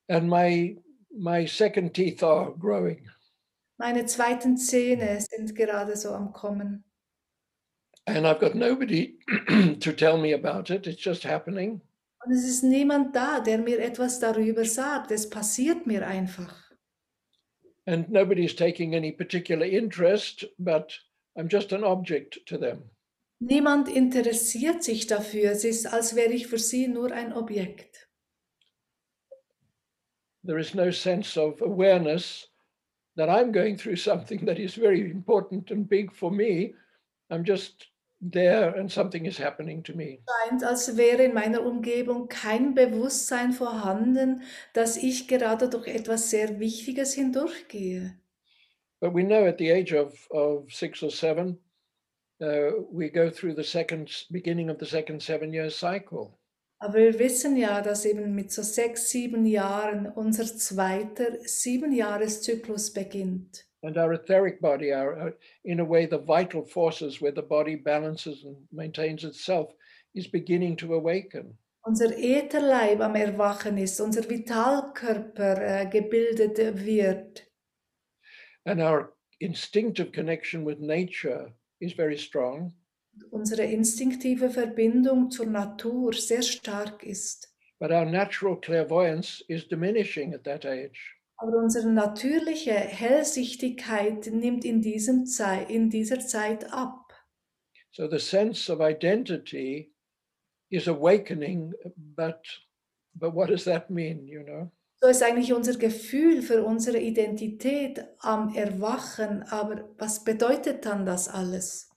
[0.08, 0.76] and my
[1.16, 3.08] my second teeth are growing
[3.78, 6.84] Meine zweiten Zähne sind gerade so am Kommen.
[8.06, 9.14] And i've got nobody
[9.80, 11.80] to tell me about it it's just happening
[12.24, 15.10] Und es ist niemand da, der mir etwas darüber sagt.
[15.10, 16.54] Es passiert mir einfach.
[17.86, 20.92] and nobody's taking any particular interest but
[21.36, 22.90] i'm just an object to them
[23.44, 25.50] Niemand interessiert sich dafür.
[25.50, 28.08] Es ist, als wäre ich für sie nur ein Objekt.
[30.44, 32.48] there is no sense of awareness
[33.16, 36.72] that i'm going through something that is very important and big for me
[37.30, 37.91] i'm just
[38.30, 43.52] there and something is happening to me scheint, als wäre in meiner Umgebung kein Bewusstsein
[43.52, 44.42] vorhanden,
[44.72, 48.16] dass ich gerade durch etwas sehr Wichtiges hindurchgehe.
[49.00, 51.58] But we know at the age of, of six or seven,
[52.40, 56.38] uh, we go through the second beginning of the second seven year cycle.
[56.78, 63.66] Aber wir wissen ja, dass eben mit so sechs, sieben Jahren unser zweiter Siebenjahreszyklus beginnt.
[63.82, 67.74] And our etheric body, our, our in a way, the vital forces where the body
[67.74, 69.72] balances and maintains itself,
[70.14, 71.56] is beginning to awaken.
[71.84, 77.42] Unser Ätherleib am Erwachen ist, unser Vitalkörper äh, gebildet wird.
[78.64, 82.72] And our instinctive connection with nature is very strong.
[83.30, 87.48] Unsere instinktive Verbindung zur Natur sehr stark ist.
[87.80, 91.16] But our natural clairvoyance is diminishing at that age.
[91.42, 97.12] Aber unsere natürliche Hellsichtigkeit nimmt in, diesem Zei in dieser Zeit ab.
[97.90, 99.92] So the sense of identity
[100.70, 102.46] is awakening, but
[103.14, 104.70] but what does that mean, you know?
[105.00, 109.42] So ist eigentlich unser Gefühl für unsere Identität am Erwachen.
[109.42, 111.90] Aber was bedeutet dann das alles?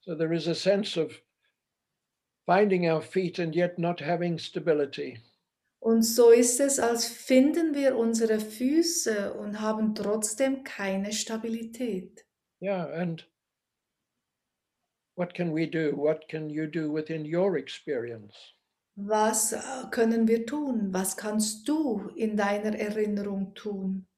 [0.00, 1.22] So there is a sense of
[2.44, 5.18] finding our feet and yet not having stability.
[5.80, 12.26] Und so ist es, als finden wir unsere Füße und haben trotzdem keine Stabilität.
[12.60, 13.28] Yeah, and
[15.16, 15.96] what can we do?
[15.96, 18.34] What can you do within your experience?
[18.96, 19.60] Was äh,
[19.92, 20.92] können wir tun?
[20.92, 24.08] Was kannst du in deiner Erinnerung tun?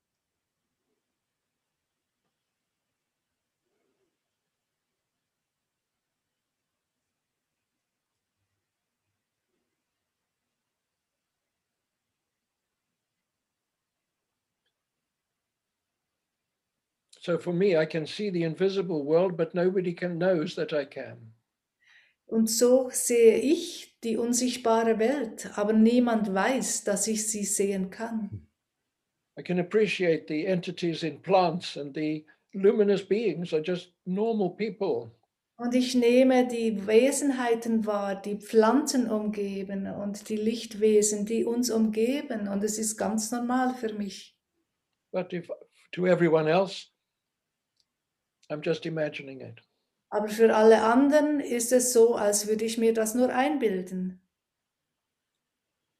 [17.23, 20.87] So for me, I can see the invisible world, but nobody can knows that I
[20.87, 21.35] can.
[22.27, 28.47] Und so sehe ich die unsichtbare Welt, aber niemand weiß, dass ich sie sehen kann.
[29.39, 35.11] I can appreciate the entities in plants and the luminous beings are just normal people.
[35.59, 42.49] Und ich nehme die Wesenheiten wahr, die Pflanzen umgeben und die Lichtwesen, die uns umgeben.
[42.49, 44.35] Und es ist ganz normal für mich.
[45.13, 45.51] But if
[45.93, 46.90] to everyone else,
[48.51, 49.61] I'm just imagining it.
[50.11, 54.21] Aber für alle anderen ist es so, als würde ich mir das nur einbilden.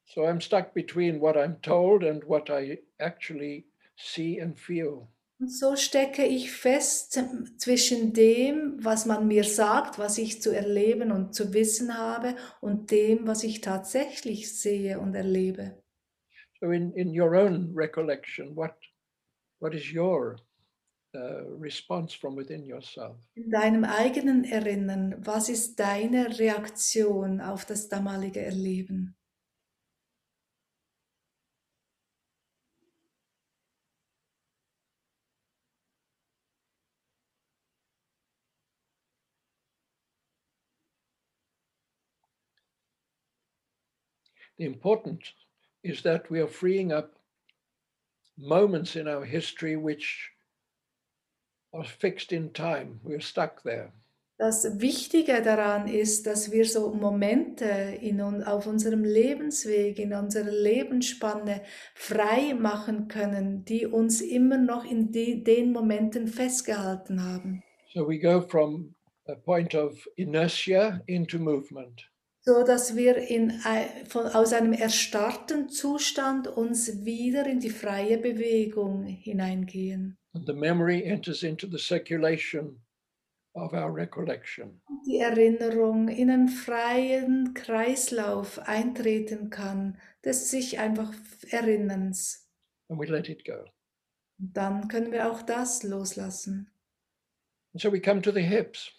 [0.05, 5.07] So I'm stuck between what I'm told and what I actually see and feel.
[5.39, 7.19] Und so stecke ich fest
[7.57, 12.91] zwischen dem, was man mir sagt, was ich zu erleben und zu wissen habe, und
[12.91, 15.83] dem, was ich tatsächlich sehe und erlebe.
[16.61, 18.75] So in, in your own recollection, what
[19.61, 20.37] what is your
[21.13, 23.17] Eh, response from within yourself.
[23.35, 29.17] In deinem eigenen Erinnern, was ist deine Reaktion auf das damalige Erleben?
[44.59, 45.35] The important
[45.83, 47.19] is that we are freeing up
[48.37, 50.31] moments in our history which
[51.85, 53.01] fixed in time.
[53.05, 53.93] We're stuck there.
[54.41, 57.67] Das Wichtige daran ist, dass wir so Momente
[58.01, 61.61] in, auf unserem Lebensweg, in unserer Lebensspanne
[61.95, 67.63] frei machen können, die uns immer noch in die, den Momenten festgehalten haben.
[67.93, 68.95] So we go from
[69.27, 72.11] a point of inertia into movement.
[72.43, 73.61] So dass wir in,
[74.09, 80.17] von, aus einem erstarrten Zustand uns wieder in die freie Bewegung hineingehen.
[80.33, 82.81] And the memory enters into the circulation
[83.55, 84.81] of our recollection.
[85.07, 91.13] Die Erinnerung in einen freien Kreislauf eintreten kann, des sich einfach
[91.51, 92.49] Erinnerns.
[92.89, 93.65] And we let it go.
[94.39, 96.71] Dann können wir auch das loslassen.
[97.75, 98.93] And so we come to the hips.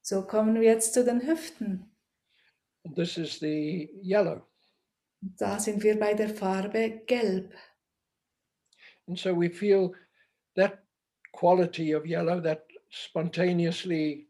[0.00, 1.90] So kommen wir jetzt zu den Hüften.
[2.94, 4.42] This is the yellow.
[5.20, 7.52] Da sind wir bei der Farbe Gelb.
[9.06, 9.94] And so we feel
[10.54, 10.84] that
[11.32, 14.28] quality of yellow, that spontaneously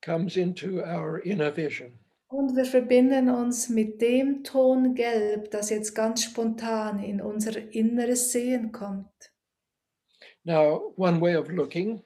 [0.00, 1.98] comes into our inner vision.
[2.28, 8.32] Und wir verbinden uns mit dem Ton Gelb, das jetzt ganz spontan in unser inneres
[8.32, 9.32] Sehen kommt.
[10.44, 12.02] Now, one way of looking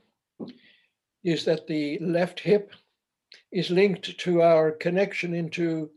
[1.22, 2.72] is that the left hip
[3.52, 5.90] is linked to our connection into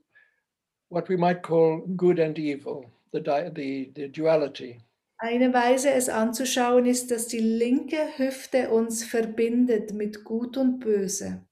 [0.90, 3.20] what we might call good and evil, the,
[3.54, 4.80] the, the duality.
[5.22, 11.46] Eine Weise, es anzuschauen, ist, dass die linke Hüfte uns verbindet mit Gut und Böse.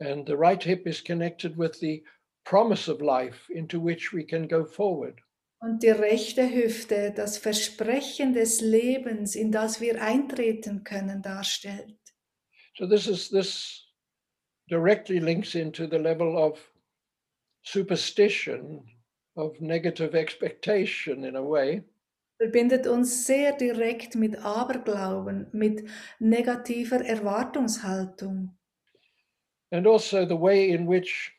[0.00, 2.02] And the right hip is connected with the
[2.44, 5.20] promise of life into which we can go forward.
[5.60, 11.96] Und die rechte Hüfte das Versprechen des Lebens, in das wir eintreten können, darstellt.
[12.76, 13.83] So this is this
[14.68, 16.58] directly links into the level of
[17.62, 18.82] superstition,
[19.36, 21.82] of negative expectation in a way.
[22.38, 25.88] verbindet uns sehr direkt mit Aberglauben, mit
[26.18, 28.56] negativer Erwartungshaltung.
[29.70, 31.32] And also the way in which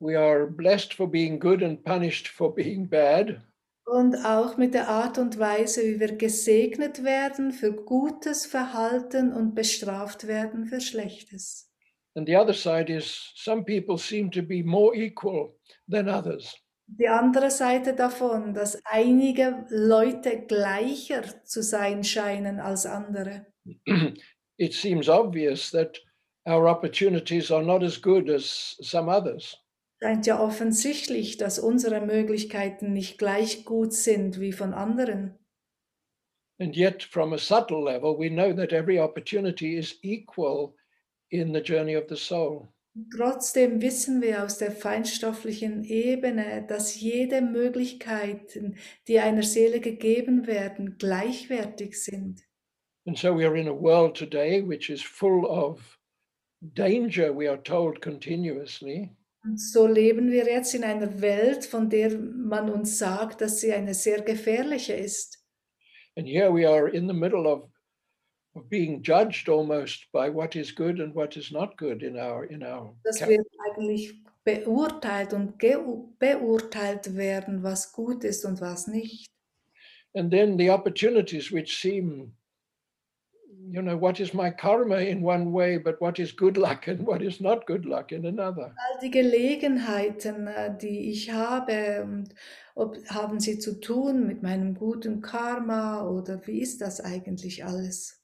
[0.00, 3.40] we are blessed for being good and punished for being bad.
[3.86, 9.54] Und auch mit der Art und Weise, wie wir gesegnet werden für gutes Verhalten und
[9.54, 11.67] bestraft werden für schlechtes.
[12.18, 15.54] And the other side is some people seem to be more equal
[15.86, 16.52] than others.
[16.88, 23.46] Die andere Seite davon, dass einige Leute gleicher zu sein scheinen als andere.
[24.58, 25.96] it seems obvious that
[26.44, 29.56] our opportunities are not as good as some others.
[30.02, 35.38] Scheint ja offensichtlich, dass unsere Möglichkeiten nicht gleich gut sind wie von anderen.
[36.58, 40.74] And yet, from a subtle level, we know that every opportunity is equal
[41.30, 42.68] in the journey of the soul.
[43.16, 48.58] Trotzdem wissen wir aus der feinstofflichen Ebene, dass jede Möglichkeit,
[49.06, 52.42] die einer Seele gegeben werden, gleichwertig sind.
[53.06, 55.98] And so we are in a world today which is full of
[56.60, 59.10] danger, we are told continuously.
[59.44, 63.72] Und so leben wir jetzt in einer Welt, von der man uns sagt, dass sie
[63.72, 65.42] eine sehr gefährliche ist.
[66.16, 67.70] And here we are in the middle of
[68.54, 72.44] of being judged almost by what is good and what is not good in our
[72.44, 79.26] in our dass wir eigentlich beurteilt und beurteilt werden, was gut ist und was nicht.
[80.14, 82.32] And then the opportunities which seem
[83.70, 87.06] you know what is my karma in one way but what is good luck and
[87.06, 88.74] what is not good luck in another.
[88.76, 92.34] All die Gelegenheiten, äh, die ich habe und
[92.74, 98.17] ob haben sie zu tun mit meinem guten Karma oder wie ist das eigentlich alles?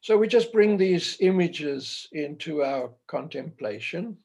[0.00, 4.18] So we just bring these images into our contemplation.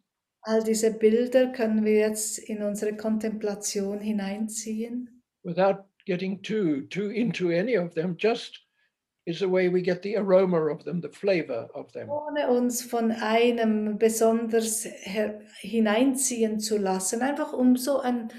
[0.43, 5.21] All diese Bilder können wir jetzt in unsere Kontemplation hineinziehen.
[5.43, 8.59] Without getting too too into any of them, just
[9.25, 12.09] is the way we get the aroma of them, the flavor of them.
[12.09, 14.87] Ohne uns von einem besonders
[15.59, 18.31] hineinziehen zu lassen, einfach um so einen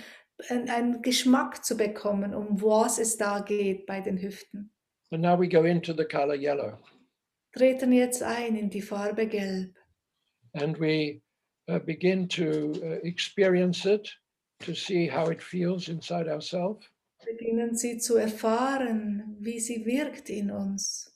[0.48, 4.72] ein Geschmack zu bekommen, um was es da geht bei den Hüften.
[5.12, 6.78] And now we go into the color yellow.
[7.52, 9.74] Treten jetzt ein in die Farbe Gelb.
[10.54, 11.22] And we
[11.68, 14.10] uh, begin to uh, experience it,
[14.60, 16.86] to see how it feels inside ourselves.
[17.24, 21.11] Beginnen sie zu erfahren, wie sie wirkt in uns.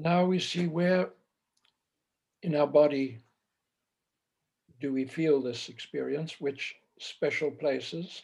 [0.00, 1.10] Now we see where
[2.42, 3.18] in our body
[4.80, 8.22] do we feel this experience, which special places.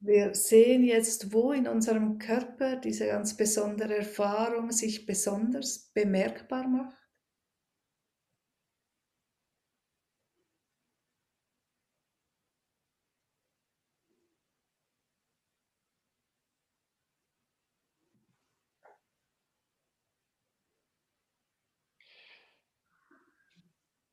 [0.00, 6.96] Wir sehen jetzt, wo in unserem Körper diese ganz besondere Erfahrung sich besonders bemerkbar macht.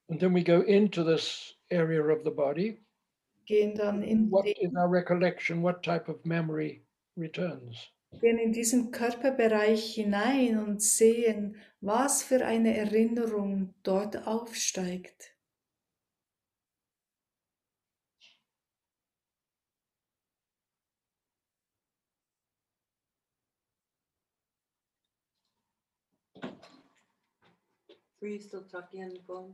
[0.09, 2.79] And then we go into this area of the body.
[3.45, 6.83] Gehen dann in, What den, in our recollection, what type of memory
[7.15, 7.91] returns?
[8.19, 15.35] gehen in diesen Körperbereich hinein und sehen, was für eine Erinnerung dort aufsteigt.
[28.21, 29.53] Were you still talking on the phone?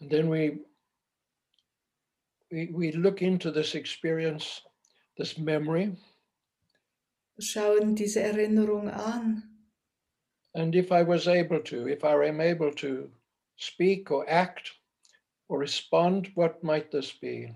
[0.00, 0.58] And then we,
[2.50, 4.62] we, we look into this experience,
[5.16, 5.92] this memory,
[7.40, 9.42] Schauen diese Erinnerung an.
[10.54, 13.10] and if I was able to, if I am able to
[13.56, 14.72] speak or act
[15.48, 17.54] or respond, what might this be?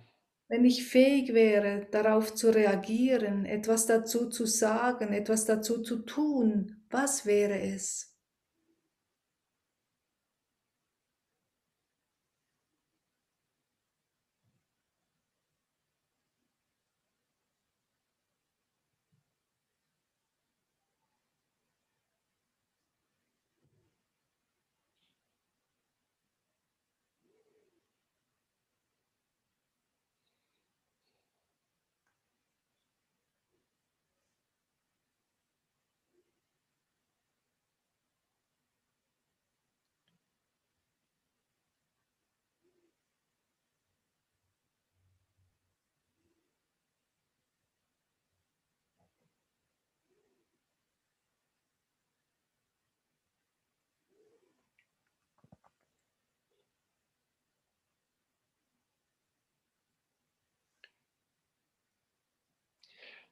[0.48, 6.76] Wenn ich fähig wäre, darauf zu reagieren, etwas dazu zu sagen, etwas dazu zu tun,
[6.90, 8.13] was wäre es?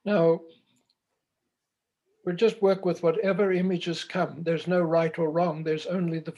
[0.05, 0.40] Now,
[2.24, 4.42] we just work with whatever images come.
[4.42, 5.64] There's no right or wrong.
[5.64, 6.34] There's only the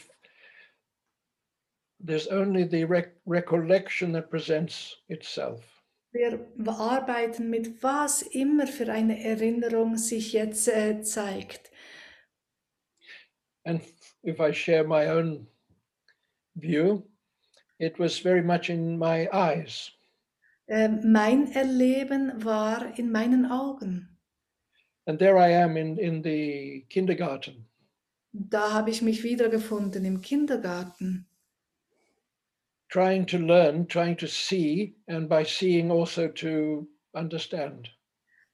[2.01, 5.63] there's only the rec- recollection that presents itself.
[6.13, 11.71] Wir arbeiten mit was immer für eine Erinnerung sich jetzt äh, zeigt.
[13.65, 13.81] And
[14.23, 15.47] if I share my own
[16.57, 17.03] view,
[17.81, 19.91] it was very much in my eyes.
[20.67, 24.09] Ähm, mein Erleben war in meinen Augen.
[25.07, 27.67] And there I am in, in the kindergarten.
[28.33, 31.27] Da habe ich mich wiedergefunden im Kindergarten,
[32.89, 37.91] trying to learn, trying to see, and by seeing also to understand.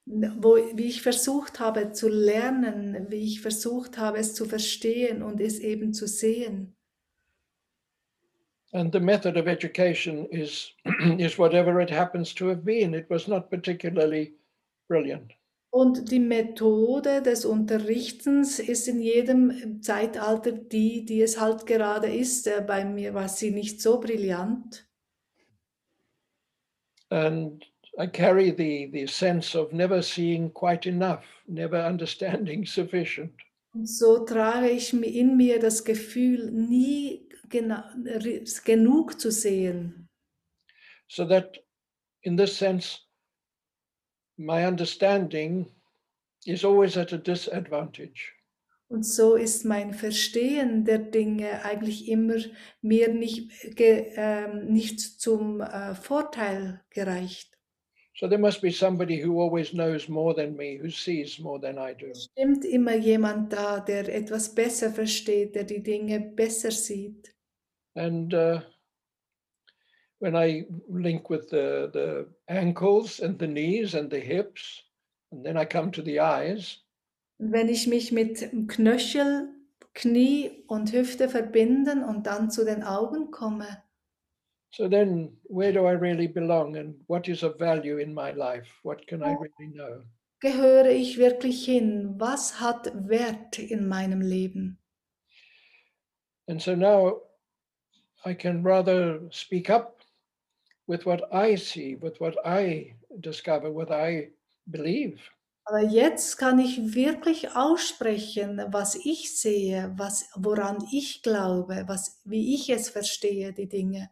[0.06, 5.40] wo, wie ich versucht habe zu lernen, wie ich versucht habe es zu verstehen und
[5.40, 6.76] es eben zu sehen.
[8.72, 10.72] And the method of education is,
[11.18, 12.94] is whatever it happens to have been.
[12.94, 14.34] It was not particularly
[14.88, 15.32] brilliant.
[15.72, 22.48] Und die Methode des Unterrichtens ist in jedem Zeitalter die, die es halt gerade ist.
[22.48, 24.84] Äh, Bei mir war sie nicht so brillant.
[27.10, 27.64] And
[27.98, 33.32] I carry the, the sense of never seeing quite enough, never understanding sufficient.
[33.72, 40.08] Und so trage ich in mir das Gefühl, nie genug zu sehen.
[41.08, 41.58] So that
[42.22, 43.00] in this sense,
[44.38, 45.66] my understanding
[46.46, 48.32] is always at a disadvantage.
[48.88, 52.38] Und so ist mein Verstehen der Dinge eigentlich immer
[52.82, 57.56] mir nicht, ge, ähm, nicht zum äh, Vorteil gereicht.
[58.16, 61.78] So there must be somebody who always knows more than me, who sees more than
[61.78, 62.10] I do.
[62.10, 67.32] Es stimmt immer jemand da, der etwas besser versteht, der die Dinge besser sieht.
[67.96, 68.60] And uh,
[70.20, 74.82] when I link with the, the ankles and the knees and the hips,
[75.32, 76.78] and then I come to the eyes,
[77.38, 79.48] wenn ich mich mit Knöchel,
[79.94, 83.82] Knie und Hüfte verbinden und dann zu den Augen komme,
[84.72, 88.68] So then, where do I really belong and what is of value in my life?
[88.84, 90.04] What can I really know?
[90.40, 92.14] gehöre ich wirklich hin?
[92.18, 94.78] Was hat Wert in meinem Leben?
[96.48, 97.20] And so now
[98.24, 100.00] I can rather speak up
[100.86, 104.30] with what I see, with what I discover, what I
[104.70, 105.20] believe.
[105.66, 112.54] Aber jetzt kann ich wirklich aussprechen, was ich sehe, was, woran ich glaube, was, wie
[112.54, 114.10] ich es verstehe, die Dinge.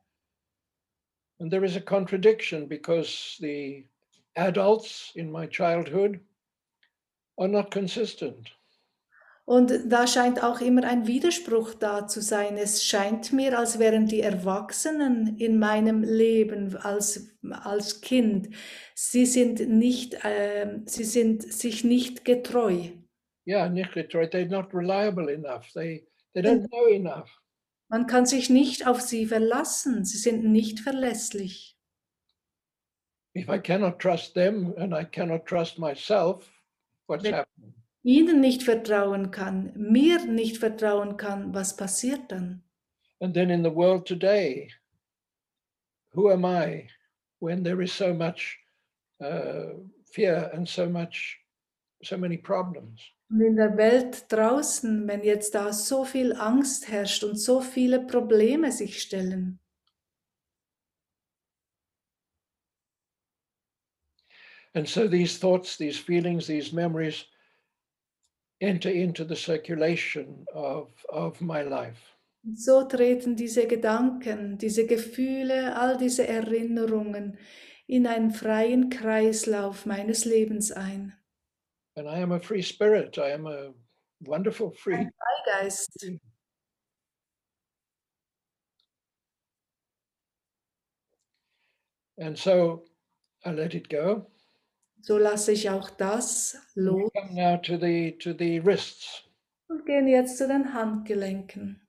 [1.41, 3.85] And there is a contradiction because the
[4.37, 6.21] adults in my childhood
[7.39, 8.51] are not consistent.
[9.49, 12.59] Und da scheint auch immer ein Widerspruch da zu sein.
[12.59, 18.51] Es scheint mir, als wären die Erwachsenen in meinem Leben als, als Kind,
[18.95, 22.91] sie sind, nicht, ähm, sie sind sich nicht getreu.
[23.47, 24.25] Yeah, nicht getreu.
[24.25, 25.73] They're not reliable enough.
[25.73, 27.31] They they don't know enough.
[27.89, 30.05] Man kann sich nicht auf sie verlassen.
[30.05, 31.79] Sie sind nicht verlässlich.
[33.35, 36.47] If I cannot trust them and I cannot trust myself,
[37.07, 37.78] what's Wenn- happening?
[38.09, 42.63] Ihnen nicht vertrauen kann, mir nicht vertrauen kann, was passiert dann?
[43.21, 44.71] And then in the world today,
[46.15, 46.89] who am I
[47.41, 48.59] when there is so much
[49.21, 49.75] uh,
[50.07, 51.39] fear and so much,
[52.03, 53.03] so many problems?
[53.29, 58.07] Und in der Welt draußen, wenn jetzt da so viel Angst herrscht und so viele
[58.07, 59.61] Probleme sich stellen,
[64.75, 67.27] And so these thoughts, these feelings, these memories
[68.61, 72.19] enter into the circulation of, of my life.
[72.55, 77.39] so treten diese Gedanken, diese Gefühle, all diese Erinnerungen
[77.87, 81.15] in einen freien Kreislauf meines Lebens ein.
[81.97, 83.19] And I am a free spirit.
[83.19, 83.75] I am a
[84.21, 85.09] wonderful free.
[85.47, 86.21] Freigeist.
[92.19, 92.85] And so
[93.45, 94.31] I let it go.
[95.09, 99.23] So lasse ich auch das los come now to the to the wrists.
[99.69, 101.81] und gehen jetzt zu den Handgelenken.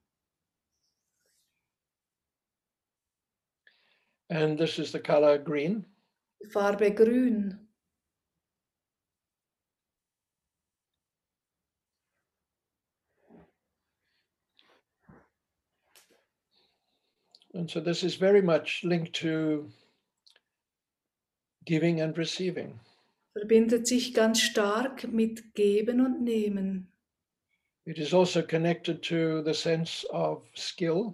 [4.29, 5.85] And this is the color green.
[6.41, 7.59] Die Farbe grün.
[17.53, 19.69] And so this is very much linked to
[21.65, 22.79] giving and receiving.
[23.39, 26.85] Verbindet sich ganz stark mit Geben und Nehmen,
[27.85, 31.13] It is also connected to the sense of skill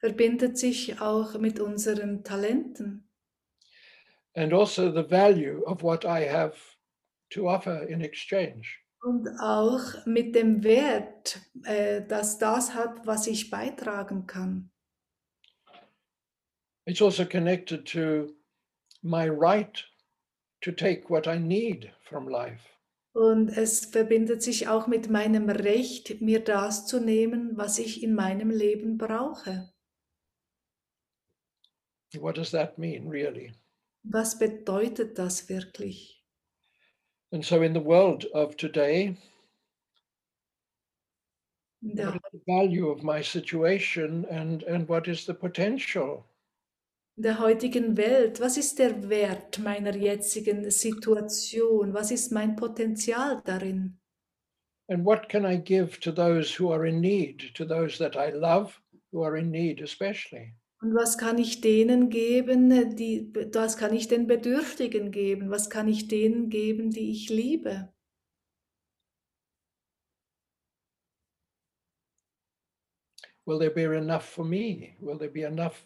[0.00, 3.08] verbindet sich auch mit unseren Talenten
[4.34, 6.56] and also the value of what I have
[7.30, 8.66] to offer in exchange.
[9.02, 14.70] und auch mit dem Wert, äh, dass das hat, was ich beitragen kann.
[16.86, 18.34] It's also connected to
[19.02, 19.84] my right
[20.64, 22.62] to take what I need from life.
[23.12, 28.14] Und es verbindet sich auch mit meinem Recht, mir das zu nehmen, was ich in
[28.14, 29.70] meinem Leben brauche.
[32.18, 33.52] What does that mean, really?
[34.02, 36.24] Was bedeutet das wirklich?
[37.30, 39.16] And so, in the world of today,
[41.82, 46.24] der, what is the value of my situation and, and what is the potential?
[47.16, 51.94] Der heutigen Welt, was ist der Wert meiner jetzigen Situation?
[51.94, 54.00] Was ist mein Potenzial darin?
[54.88, 58.36] And what can I give to those who are in need, to those that I
[58.36, 58.80] love
[59.12, 60.54] who are in need, especially?
[60.82, 65.50] Und was kann ich denen geben, die, was kann ich den Bedürftigen geben?
[65.50, 67.88] Was kann ich denen geben, die ich liebe?
[73.46, 74.96] Will there be enough for me?
[75.00, 75.84] Will there be enough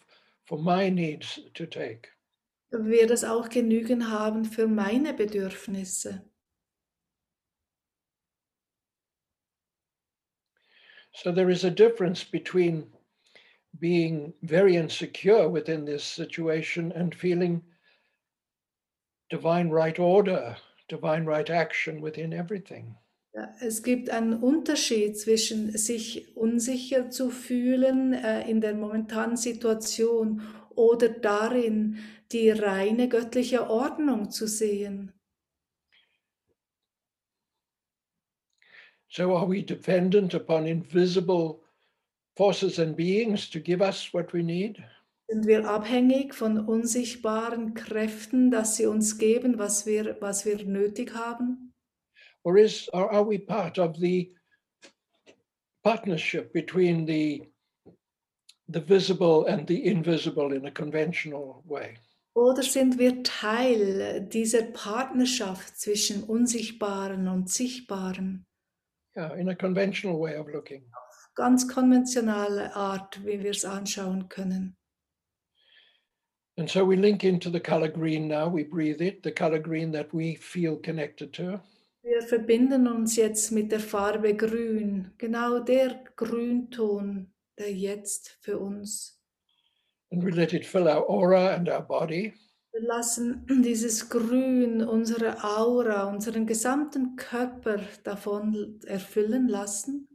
[0.49, 2.09] for my needs to take?
[2.71, 6.23] Wird es auch genügen haben für meine Bedürfnisse?
[11.13, 12.87] So there is a difference between
[13.79, 17.61] being very insecure within this situation and feeling
[19.29, 20.55] divine right order,
[20.87, 22.95] divine right action within everything.
[23.59, 30.41] Es gibt einen Unterschied zwischen sich unsicher zu fühlen äh, in der momentanen Situation
[30.75, 31.97] oder darin,
[32.31, 35.13] die reine göttliche Ordnung zu sehen.
[39.11, 41.61] So are we dependent upon invisible
[42.35, 44.81] forces and beings to give us what we need?
[45.27, 51.13] Sind wir abhängig von unsichtbaren Kräften, dass sie uns geben, was wir, was wir nötig
[51.13, 51.68] haben?
[52.43, 54.31] Or is or are we part of the
[55.83, 57.43] partnership between the
[58.67, 61.97] the visible and the invisible in a conventional way?
[62.35, 68.45] Oder sind wir Teil dieser Partnerschaft zwischen Unsichtbaren und Sichtbaren?
[69.17, 70.83] Yeah, in a conventional way of looking.
[71.35, 74.77] Ganz konventionelle Art, wie wir es anschauen können.
[76.57, 79.91] And so we link into the color green now, we breathe it, the color green
[79.93, 81.59] that we feel connected to.
[82.09, 89.21] Wir verbinden uns jetzt mit der Farbe Grün, genau der Grünton, der jetzt für uns.
[90.11, 92.33] And we let it fill our aura and our body.
[92.71, 100.09] Wir lassen dieses Grün unsere Aura, unseren gesamten Körper davon erfüllen lassen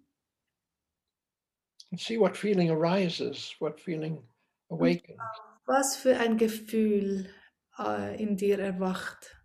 [1.95, 4.19] and see what feeling arises, what feeling
[4.69, 5.21] awakens.
[5.67, 7.31] Was für ein Gefühl
[7.79, 9.44] äh, in dir erwacht.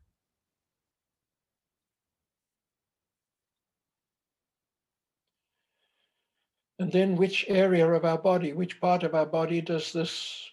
[6.80, 10.49] And then which area of our body, which part of our body does this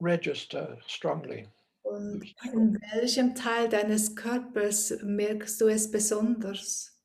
[0.00, 1.46] register strongly?
[1.84, 6.95] Und in welchem Teil deines Körpers merkst du es besonders?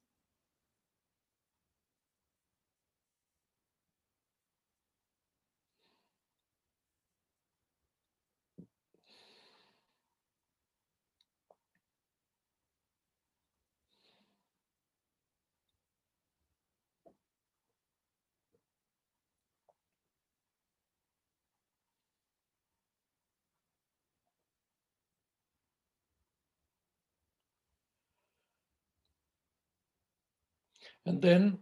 [31.11, 31.57] And then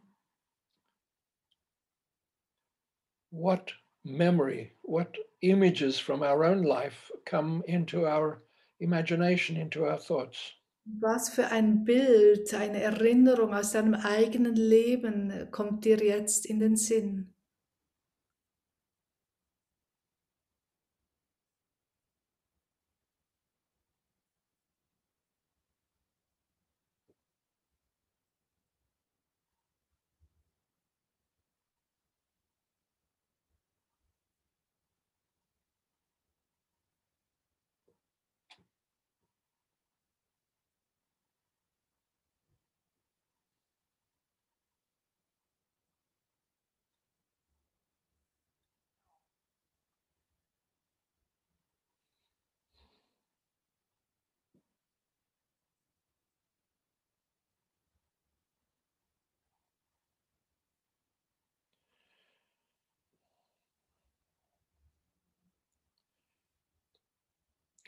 [3.32, 3.72] what
[4.06, 8.44] memory, what images from our own life come into our
[8.80, 10.38] imagination, into our thoughts?
[11.00, 16.76] Was für ein Bild, eine Erinnerung aus deinem eigenen Leben kommt dir jetzt in den
[16.76, 17.34] Sinn?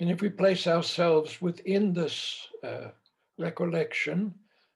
[0.01, 2.89] And if we place ourselves within this uh,
[3.37, 4.33] recollection,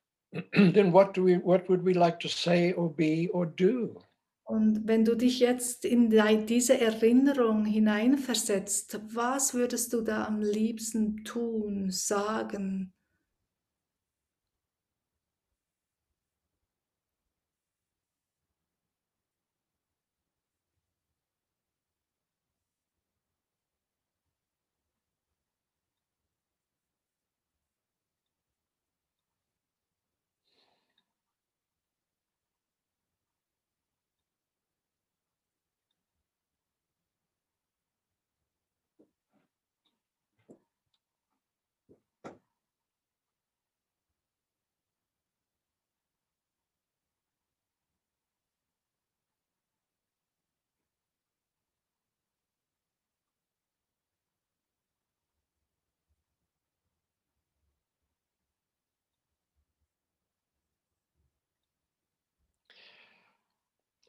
[0.53, 3.99] then what do we what would we like to say or be or do?
[4.47, 6.11] Und wenn du dich jetzt in
[6.45, 12.93] diese Erinnerung hineinversetzt, was würdest du da am liebsten tun, sagen?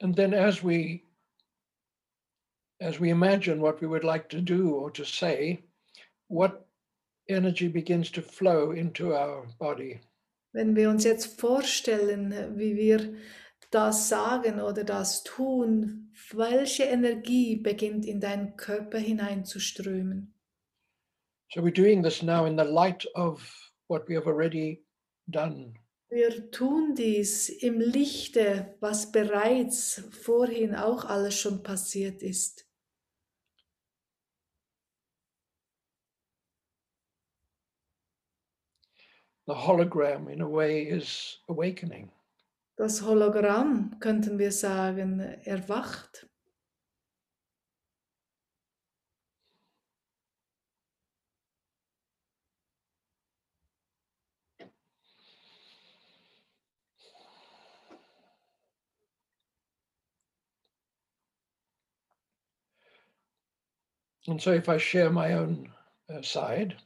[0.00, 1.04] And then as we
[2.80, 5.60] as we imagine what we would like to do or to say,
[6.28, 6.66] what
[7.28, 10.00] energy begins to flow into our body?
[10.52, 13.14] Wenn wir uns jetzt vorstellen, wie wir
[13.70, 20.32] das sagen oder das tun, welche Energie beginnt in deinen Körper hineinzuströmen?
[21.52, 23.40] So we're doing this now in the light of
[23.88, 24.82] what we have already
[25.28, 25.74] done.
[26.08, 32.66] Wir tun dies im Lichte, was bereits vorhin auch alles schon passiert ist.
[39.48, 42.10] The hologram, in a way, is awakening.
[42.76, 46.28] Das Hologramm, könnten wir sagen, erwacht.
[64.28, 65.72] And so, if I share my own
[66.10, 66.76] uh, side,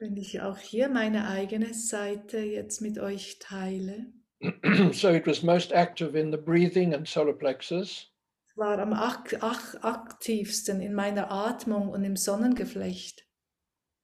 [0.00, 4.06] Wenn ich auch hier meine eigene Seite jetzt mit euch teile,
[4.92, 8.06] so it was most active in the breathing and solar plexus.
[8.46, 13.26] es war am ak ak aktivsten in meiner Atmung und im Sonnengeflecht.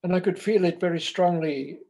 [0.02, 1.80] And I could feel it very strongly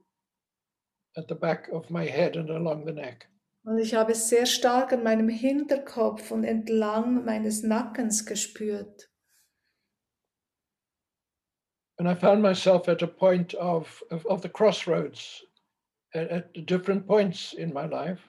[1.17, 3.29] at the back of my head and along the neck.
[3.65, 9.11] Und ich habe es sehr stark an meinem Hinterkopf und entlang meines Nackens gespürt.
[11.99, 15.43] And I found myself at a point of, of, of the crossroads
[16.15, 18.21] at, at different points in my life.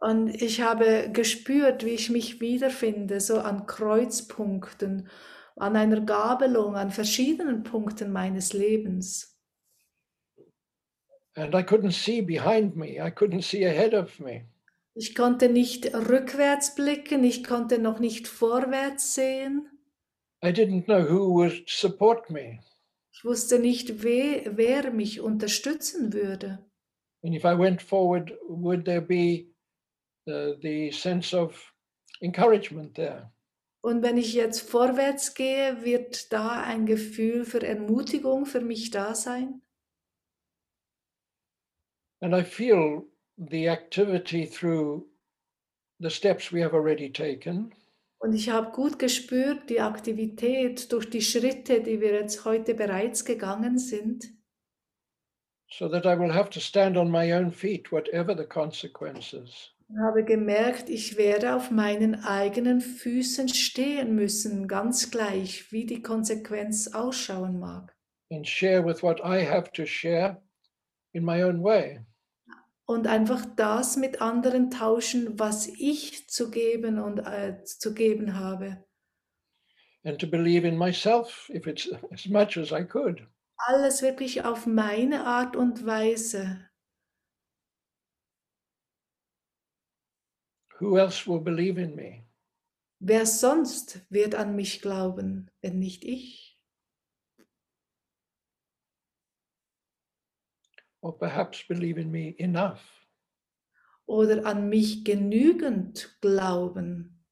[0.00, 5.08] Und ich habe gespürt, wie ich mich wiederfinde, so an Kreuzpunkten,
[5.56, 9.36] an einer Gabelung, an verschiedenen Punkten meines Lebens.
[11.34, 14.46] And I couldn't see behind me, I couldn't see ahead of me.
[14.94, 19.68] Ich konnte nicht rückwärts blicken, ich konnte noch nicht vorwärts sehen.
[20.44, 22.60] I didn't know who would support me.
[23.18, 26.64] Ich wusste nicht, we wer mich unterstützen würde.
[27.24, 29.48] And if I went forward, would there be
[30.28, 31.74] uh, the sense of
[32.20, 33.32] encouragement there?
[33.80, 39.16] Und wenn ich jetzt vorwärts gehe, wird da ein Gefühl für Ermutigung für mich da
[39.16, 39.62] sein.
[42.20, 43.02] And I feel
[43.36, 45.08] the activity through
[45.98, 47.74] the steps we have already taken.
[48.20, 53.24] Und ich habe gut gespürt die Aktivität durch die Schritte, die wir jetzt heute bereits
[53.24, 54.24] gegangen sind,
[55.70, 59.70] so that I will have to stand on my own feet, whatever the consequences.
[59.88, 66.02] und habe gemerkt, ich werde auf meinen eigenen Füßen stehen müssen, ganz gleich, wie die
[66.02, 67.94] Konsequenz ausschauen mag.
[68.30, 70.42] and share with what I have to share
[71.14, 72.00] in my own way.
[72.88, 78.82] Und einfach das mit anderen tauschen, was ich zu geben und äh, zu geben habe.
[80.04, 83.26] And to believe in myself if it's as much as I could.
[83.66, 86.66] Alles wirklich auf meine Art und Weise.
[90.80, 92.24] Who else will believe in me?
[93.00, 96.47] Wer sonst wird an mich glauben, wenn nicht ich?
[101.08, 102.82] Or perhaps believe in me enough?
[104.06, 107.24] Oder an mich genügend glauben?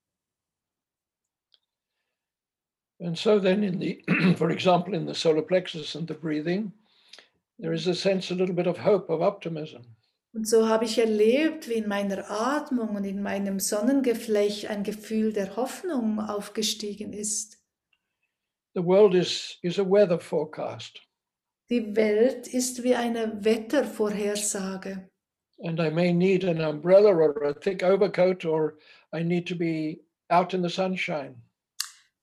[2.99, 4.03] And so then in the
[4.39, 6.72] for example in the solar plexus and the breathing,
[7.59, 9.83] there is a sense a little bit of hope, of optimism.
[10.33, 15.35] Und so habe ich erlebt, wie in meiner Atmung und in meinem Sonnengeflecht ein Gefühl
[15.35, 17.59] der Hoffnung aufgestiegen ist.
[18.74, 21.05] The world is is a weather forecast.
[21.69, 25.09] Die Welt ist wie eine Wettervorhersage.
[25.59, 28.79] And I may need an umbrella or a thick overcoat, or
[29.12, 31.43] I need to be out in the sunshine.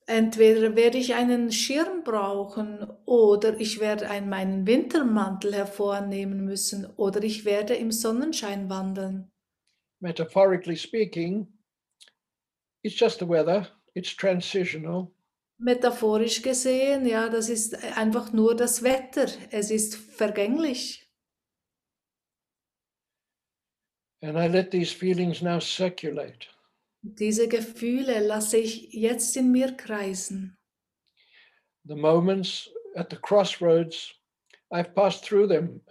[0.05, 7.23] Entweder werde ich einen Schirm brauchen oder ich werde einen, meinen Wintermantel hervornehmen müssen oder
[7.23, 9.31] ich werde im Sonnenschein wandeln.
[10.01, 11.47] Metaphorically speaking,
[12.83, 15.12] it's just the weather, it's transitional.
[15.63, 19.27] Metaphorisch gesehen, ja, das ist einfach nur das Wetter.
[19.49, 21.09] Es ist vergänglich.
[24.21, 26.47] And I let these feelings now circulate.
[27.01, 30.57] Diese Gefühle lasse ich jetzt in mir kreisen.
[31.85, 34.13] The moments at the crossroads,
[34.69, 35.81] I've passed through them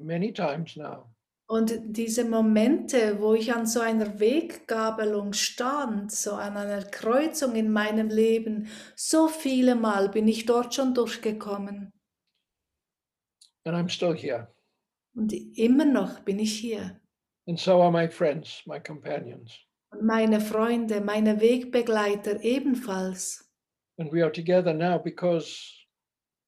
[0.00, 1.11] many times now.
[1.52, 7.70] Und diese Momente, wo ich an so einer Weggabelung stand, so an einer Kreuzung in
[7.70, 11.92] meinem Leben, so viele Mal bin ich dort schon durchgekommen.
[13.66, 14.48] And I'm still here.
[15.14, 16.98] Und immer noch bin ich hier.
[17.46, 19.52] And so are my friends, my companions.
[19.90, 23.46] Und meine Freunde, meine Wegbegleiter ebenfalls.
[23.98, 25.70] And we are together now because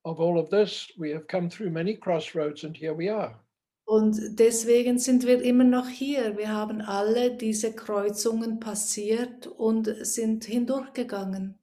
[0.07, 0.91] of all of this.
[0.97, 3.44] We have come through many crossroads, and here we are.
[3.87, 6.39] Und deswegen sind wir immer noch hier.
[6.39, 11.59] Wir haben alle diese Kreuzungen passiert und sind hindurchgegangen.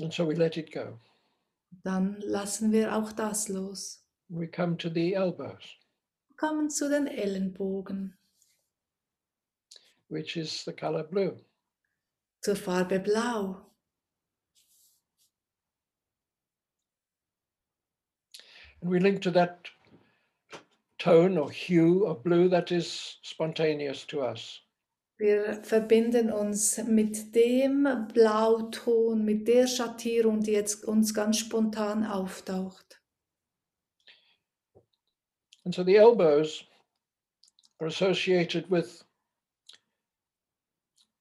[0.00, 0.98] And so we let it go.
[1.84, 4.02] Dann lassen wir auch das los.
[4.28, 5.62] We come to the elbows,
[6.36, 8.18] Kommen zu den Ellenbogen,
[10.08, 11.38] which is the color blue.
[12.40, 13.65] zur Farbe Blau.
[18.86, 19.68] We link to that
[20.98, 24.60] tone or hue of blue that is spontaneous to us.
[25.18, 33.00] Wir verbinden uns mit dem Blauton, mit der Schattierung, die jetzt uns ganz spontan auftaucht.
[35.64, 36.64] And so the elbows
[37.80, 39.02] are associated with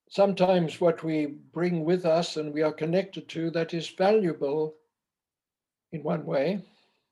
[0.09, 4.75] sometimes what we bring with us and we are connected to that is valuable
[5.91, 6.61] in one way.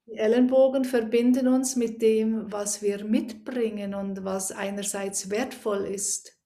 [0.06, 6.38] Die Ellenbogen verbinden uns mit dem, was wir mitbringen und was einerseits wertvoll ist.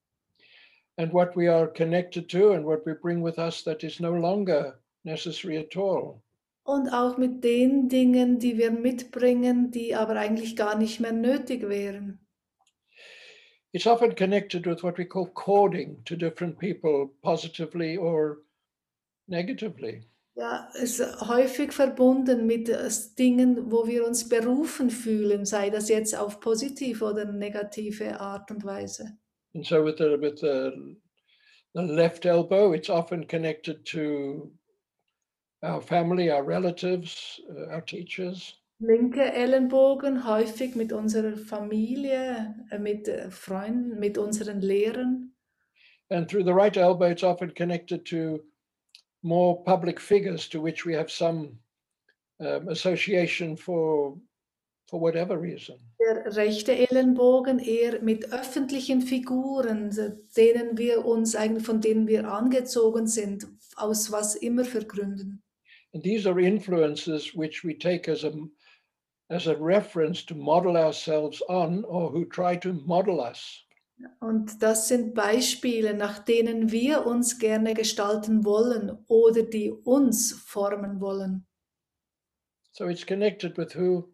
[1.00, 4.12] and what we are connected to and what we bring with us that is no
[4.12, 6.24] longer necessary at all.
[6.64, 11.70] Und auch mit den Dingen, die wir mitbringen, die aber eigentlich gar nicht mehr nötig
[11.70, 12.20] wären.
[13.74, 18.40] It's often connected with what we call cording to different people, positively or
[19.28, 20.02] negatively.
[20.38, 25.90] Ja, es ist häufig verbunden mit äh, Dingen, wo wir uns berufen fühlen, sei das
[25.90, 29.18] jetzt auf positive oder negative Art und Weise.
[29.56, 30.96] And so with the with the,
[31.74, 34.52] the left elbow, it's often connected to
[35.64, 38.54] our family, our relatives, uh, our teachers.
[38.80, 45.34] Linke Ellenbogen häufig mit unserer Familie, äh, mit äh, Freunden, mit unseren Lehrern.
[46.12, 48.44] And through the right elbow, it's often connected to
[49.24, 51.58] more public figures to which we have some
[52.40, 54.16] um, association for
[54.88, 55.76] for whatever reason.
[56.00, 59.90] Der rechte Ellenbogen eher mit öffentlichen Figuren,
[60.36, 65.44] denen wir uns eigentlich, von denen wir angezogen sind, aus was immer für Gründen.
[65.94, 68.32] And these are influences which we take as a
[69.30, 73.66] as a reference to model ourselves on or who try to model us.
[74.20, 81.02] Und das sind Beispiele, nach denen wir uns gerne gestalten wollen oder die uns formen
[81.02, 81.48] wollen.
[82.74, 84.08] So it's connected with who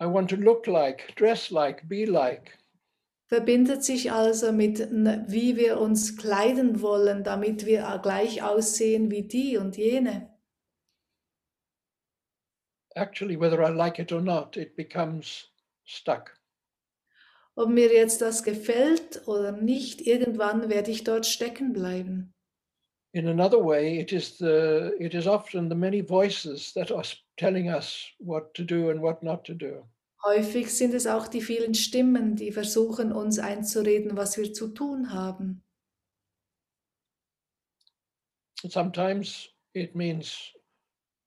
[0.00, 2.58] I want to look like, dress like, be like.
[3.26, 4.78] Verbindet sich also mit,
[5.28, 10.30] wie wir uns kleiden wollen, damit wir gleich aussehen wie die und jene.
[12.94, 15.48] Actually, whether I like it or not, it becomes
[15.84, 16.38] stuck.
[17.56, 22.34] Ob mir jetzt das gefällt oder nicht, irgendwann werde ich dort stecken bleiben.
[23.12, 27.04] In another way, it is the it is often the many voices that are
[27.36, 29.86] telling us what to do and what not to do.
[30.24, 35.12] Häufig sind es auch die vielen Stimmen, die versuchen, uns einzureden, was wir zu tun
[35.12, 35.62] haben.
[38.66, 40.52] Sometimes it means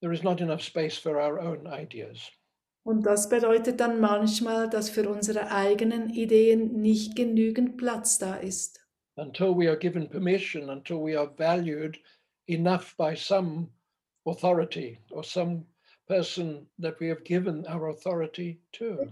[0.02, 2.32] there is not enough space for our own ideas.
[2.88, 8.80] Und das bedeutet dann manchmal, dass für unsere eigenen Ideen nicht genügend Platz da ist.
[9.18, 11.98] until we are given permission, until we are valued
[12.48, 13.68] enough by some
[14.26, 15.66] authority or some
[16.08, 19.12] person that we have given our authority to.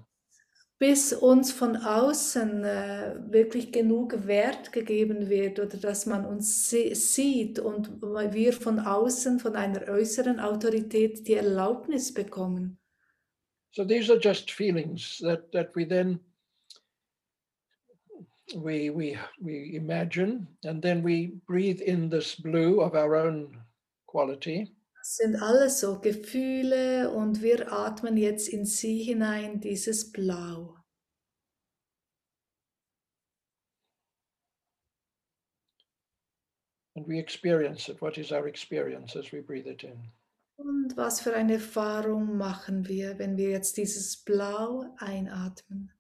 [0.80, 7.60] Bis uns von außen äh, wirklich genug Wert gegeben wird oder dass man uns sieht
[7.60, 12.78] und wir von außen, von einer äußeren Autorität die Erlaubnis bekommen.
[13.76, 16.20] So these are just feelings that, that we then
[18.56, 23.58] we we we imagine and then we breathe in this blue of our own
[24.08, 30.78] quality Das sind alles so Gefühle und wir atmen jetzt in sie hinein, dieses Blau.
[36.96, 38.02] and we experience it.
[38.02, 40.00] What is our experience as we breathe it in?
[40.58, 45.92] Und was für eine Erfahrung machen wir, wenn wir jetzt dieses Blau einatmen?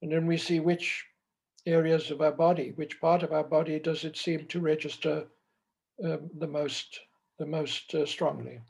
[0.00, 1.04] And then we see which
[1.66, 5.26] areas of our body, which part of our body does it seem to register
[6.02, 7.00] um, the most,
[7.38, 8.60] the most uh, strongly.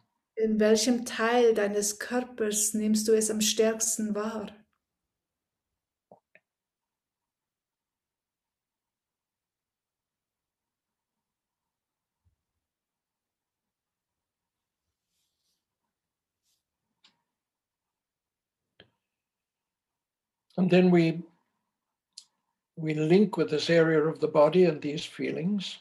[0.41, 4.53] In welchem Teil deines Körpers nimmst du es am stärksten wahr?
[20.57, 21.23] And then we
[22.77, 25.79] we link with this area of the body and these feelings,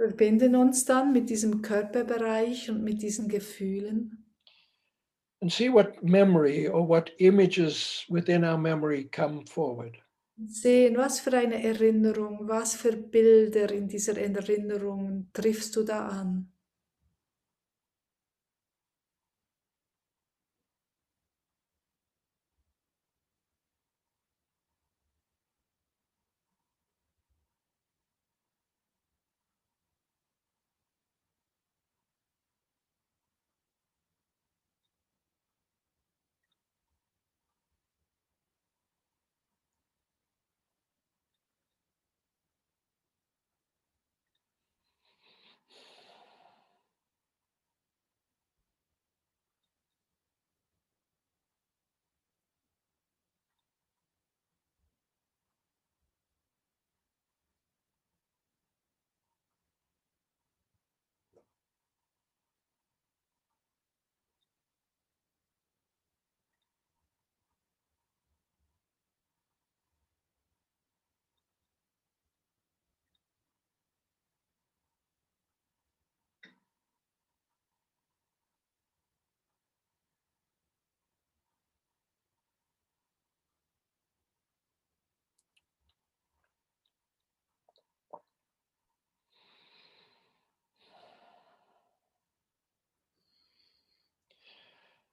[0.00, 4.20] Verbinden uns dann mit diesem Körperbereich und mit diesen Gefühlen
[5.40, 9.96] and see what memory or what images within our memory come forward.
[10.38, 16.08] und sehen, was für eine Erinnerung, was für Bilder in dieser Erinnerung triffst du da
[16.08, 16.50] an.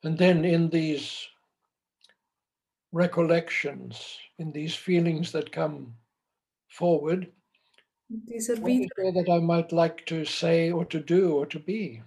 [0.08, 1.28] And then in these
[2.94, 5.96] recollections, in these feelings that come
[6.70, 7.28] forward,
[8.30, 12.04] is Wieder there that I might like to say or to do or to be?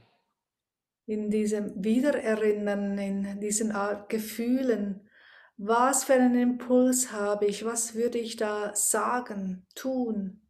[1.07, 5.07] in diesem um, Wiedererinnern, in diesen Art Gefühlen,
[5.59, 10.41] was für einen Impuls habe ich, was würde ich da sagen, tun?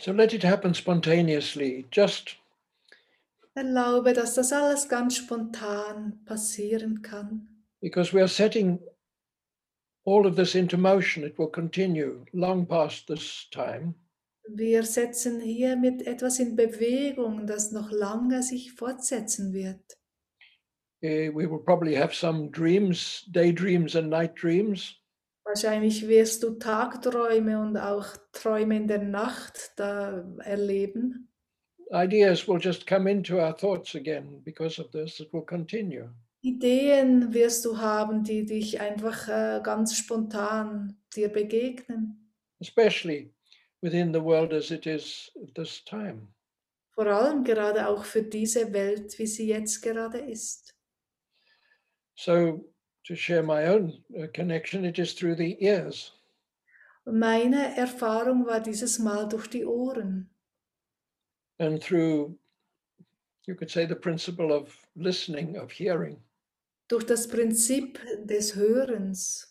[0.00, 2.36] So let it happen spontaneously, just
[3.56, 7.48] Erlaube, dass das alles ganz spontan passieren kann.
[7.80, 8.78] because we are setting
[10.04, 11.24] all of this into motion.
[11.24, 13.94] It will continue long past this time.
[14.48, 19.98] Wir setzen hier mit etwas in Bewegung, das noch lange sich fortsetzen wird.
[21.02, 24.94] Eh, we will probably have some dreams, daydreams, and night dreams.
[25.48, 31.32] Wahrscheinlich wirst du Tagträume und auch Träume in der Nacht da erleben.
[31.90, 35.20] Ideas will just come into our thoughts again because of this.
[35.20, 36.10] It will continue.
[36.42, 42.30] Ideen wirst du haben, die dich einfach äh, ganz spontan dir begegnen.
[42.60, 43.32] especially
[43.80, 46.28] within the world as it is at this time.
[46.90, 50.74] Vor allem gerade auch für diese Welt, wie sie jetzt gerade ist.
[52.16, 52.68] So,
[53.08, 56.12] to share my own uh, connection, it is through the ears.
[57.06, 60.28] Meine Erfahrung war dieses Mal durch die Ohren.
[61.58, 62.36] and through,
[63.46, 66.18] you could say, the principle of listening, of hearing.
[66.88, 69.46] Durch das Prinzip des Hörens,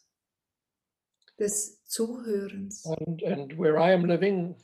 [1.40, 2.86] des Zuhörens.
[2.86, 4.56] And, and where I am living,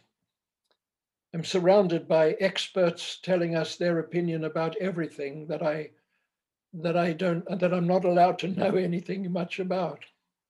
[1.34, 5.90] I'm surrounded by experts telling us their opinion about everything that I
[6.74, 10.06] that I don't that I'm not allowed to know anything much about.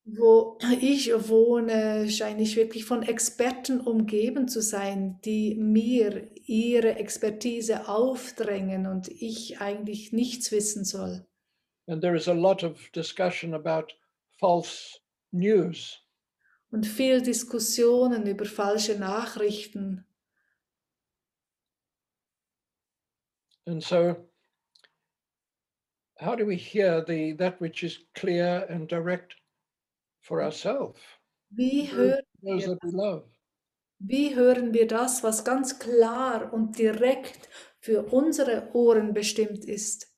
[0.05, 7.87] Wo ich wohne, scheine ich wirklich von Experten umgeben zu sein, die mir ihre Expertise
[7.87, 11.25] aufdrängen und ich eigentlich nichts wissen soll.
[11.87, 13.93] And there is a lot of discussion about
[14.39, 14.99] false
[15.31, 15.99] news.
[16.69, 20.05] Und viel Diskussionen über falsche Nachrichten.
[23.65, 24.17] And so
[26.23, 29.35] how do we hear the that which is clear and direct
[30.21, 30.99] for ourselves?
[31.51, 33.23] Wie hören, Those that we love.
[33.99, 40.09] wie hören wir das, was ganz klar und direkt für unsere Ohren bestimmt ist?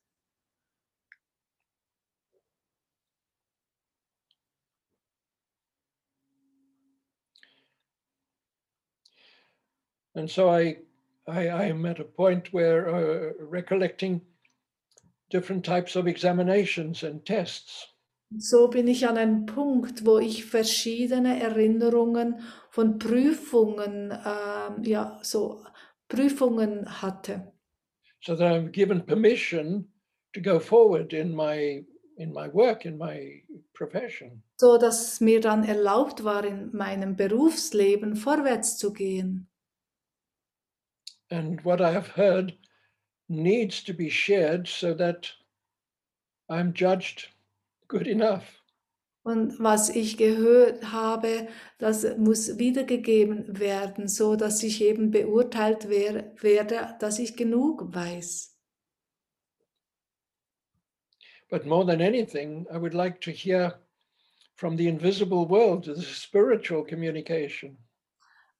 [10.17, 10.77] And so I,
[11.27, 14.21] I, I am at a point where uh, recollecting
[15.31, 17.87] different types of examinations and tests.
[18.37, 22.39] So bin ich an einem Punkt, wo ich verschiedene Erinnerungen
[22.71, 25.63] von Prüfungen, ähm, ja, so
[26.07, 27.51] Prüfungen hatte.
[28.21, 29.87] so that I'm given permission
[30.33, 31.85] to go forward in my
[32.17, 33.43] in my work, in my
[33.73, 34.41] profession.
[34.57, 39.47] so dass mir dann erlaubt war, in meinem Berufsleben vorwärts zu gehen.
[41.29, 42.53] And what I have heard
[43.29, 45.31] needs to be shared so that
[46.49, 47.29] I'm judged
[47.87, 48.61] good enough.
[49.23, 51.47] Und was ich gehört habe,
[51.79, 58.55] das muss wiedergegeben werden, so dass ich eben beurteilt wer werde, dass ich genug weiß.
[61.49, 63.79] But more than anything, I would like to hear
[64.55, 67.77] from the invisible world, the spiritual communication.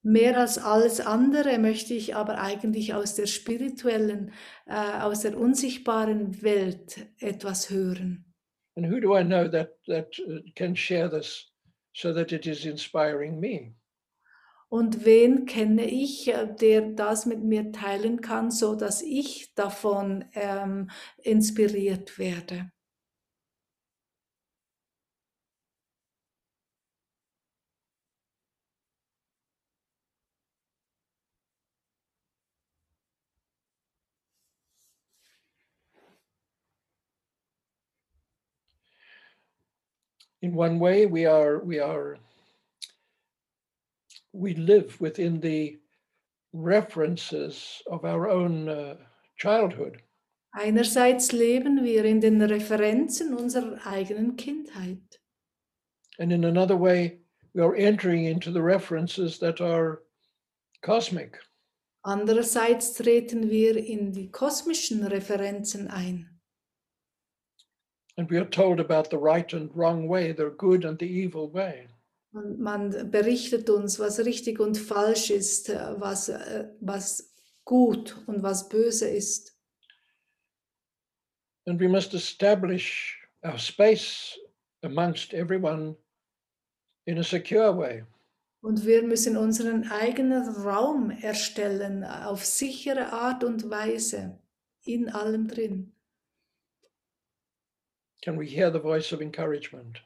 [0.08, 4.32] Mehr als alles andere möchte ich aber eigentlich aus der spirituellen,
[4.68, 8.32] äh, aus der unsichtbaren Welt etwas hören.
[8.76, 11.52] And who do I know that that uh, can share this
[11.96, 13.74] so that it is inspiring me?
[14.70, 20.26] Und wen kenne ich, äh, der das mit mir teilen kann, so dass ich davon
[20.36, 20.92] ähm,
[21.24, 22.70] inspiriert werde?
[40.46, 42.18] In one way we are we are
[44.32, 45.78] we live within the
[46.54, 48.96] references of our own uh,
[49.38, 50.02] childhood
[50.58, 55.20] Einerseits leben wir in den Referenzen unserer eigenen Kindheit.
[56.20, 57.20] and in another way
[57.54, 60.04] we are entering into the references that are
[60.82, 61.38] cosmic
[62.04, 66.35] Andererseits treten wir in die kosmischen Referenzen ein.
[68.18, 71.52] And we are told about the right and wrong way the good and the evil
[71.54, 71.88] way
[72.34, 77.34] Und man berichtet uns, was richtig und falsch ist, äh, was, äh, was
[77.64, 79.54] gut und was böse ist.
[81.68, 84.38] and we must establish our space
[84.84, 85.96] amongst everyone
[87.08, 88.04] in a secure way
[88.62, 94.40] Und wir müssen unseren eigenen Raum erstellen auf sichere Art und Weise,
[94.86, 95.92] in allem drin.
[98.26, 100.00] Can we hear the voice of encouragement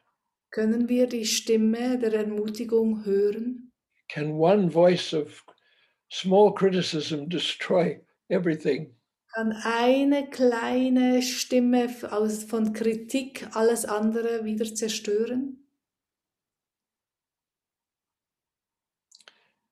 [0.51, 3.71] Können wir die Stimme der Ermutigung hören?
[4.09, 5.43] can one voice of
[6.11, 8.95] small criticism destroy everything
[9.35, 15.55] Kann eine kleine Stimme aus, von Kritik alles andere wieder zerstören?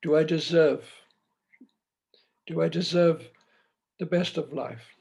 [0.04, 0.84] do i deserve
[2.46, 3.32] do i deserve
[4.00, 4.96] the best of life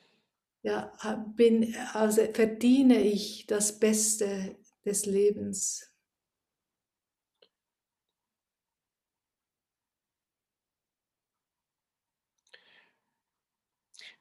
[0.66, 0.92] Ja,
[1.36, 5.92] bin, also verdiene ich das Beste des Lebens?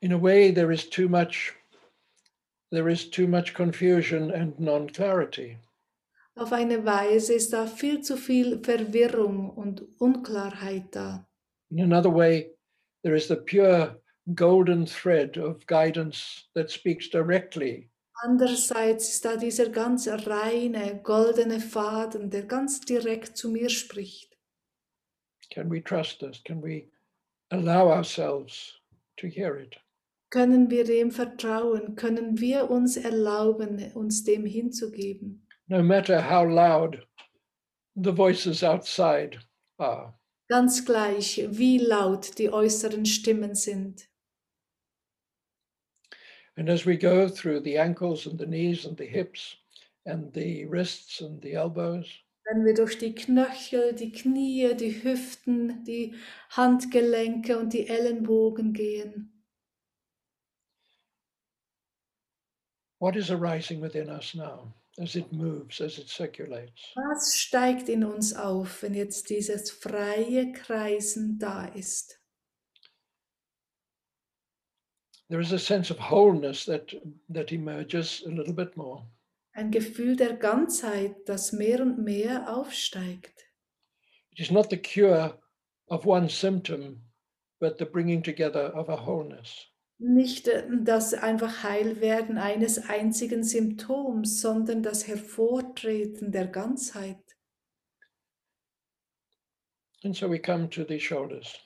[0.01, 1.53] in a way there is too much
[2.71, 5.57] there is too much confusion and non-clarity
[6.37, 11.25] Auf eine Weise ist da viel zu viel Verwirrung und Unklarheit da.
[11.71, 12.51] in another way
[13.03, 13.99] there is the pure
[14.33, 17.89] golden thread of guidance that speaks directly
[18.23, 24.35] Andererseits ist da dieser ganz reine, goldene Faden, der ganz direkt zu mir spricht.
[25.51, 26.89] can we trust this can we
[27.51, 28.79] allow ourselves
[29.17, 29.75] to hear it
[30.31, 31.95] Können wir dem vertrauen?
[31.95, 35.45] Können wir uns erlauben, uns dem hinzugeben?
[35.67, 37.05] no matter how loud
[37.95, 39.37] the voices outside
[39.77, 40.13] are
[40.47, 44.07] Ganz gleich, wie laut die äußeren Stimmen sind.
[46.57, 49.57] And as we go through the ankles and the knees and the hips
[50.05, 52.07] and the wrists and the elbows,
[52.47, 56.13] Wenn wir durch die Knöchel, die Knie, die Hüften, die
[56.51, 59.31] Handgelenke und die Ellenbogen gehen,
[62.99, 66.93] what is arising within us now as it moves, as it circulates?
[66.95, 72.19] was steigt in uns auf, wenn jetzt dieses freie Kreisen da ist?
[75.29, 76.93] There is a sense of wholeness that,
[77.29, 79.03] that emerges a little bit more.
[79.53, 83.33] Ein Gefühl der Ganzheit, das mehr und mehr aufsteigt.
[84.31, 85.39] It is not the cure
[85.87, 87.01] of one symptom,
[87.59, 89.65] but the bringing together of a wholeness.
[89.97, 97.17] Nicht äh, das einfach Heilwerden eines einzigen Symptoms, sondern das Hervortreten der Ganzheit.
[100.03, 101.57] And so we come to the shoulders.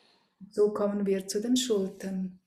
[0.51, 2.39] So kommen wir zu den Schultern.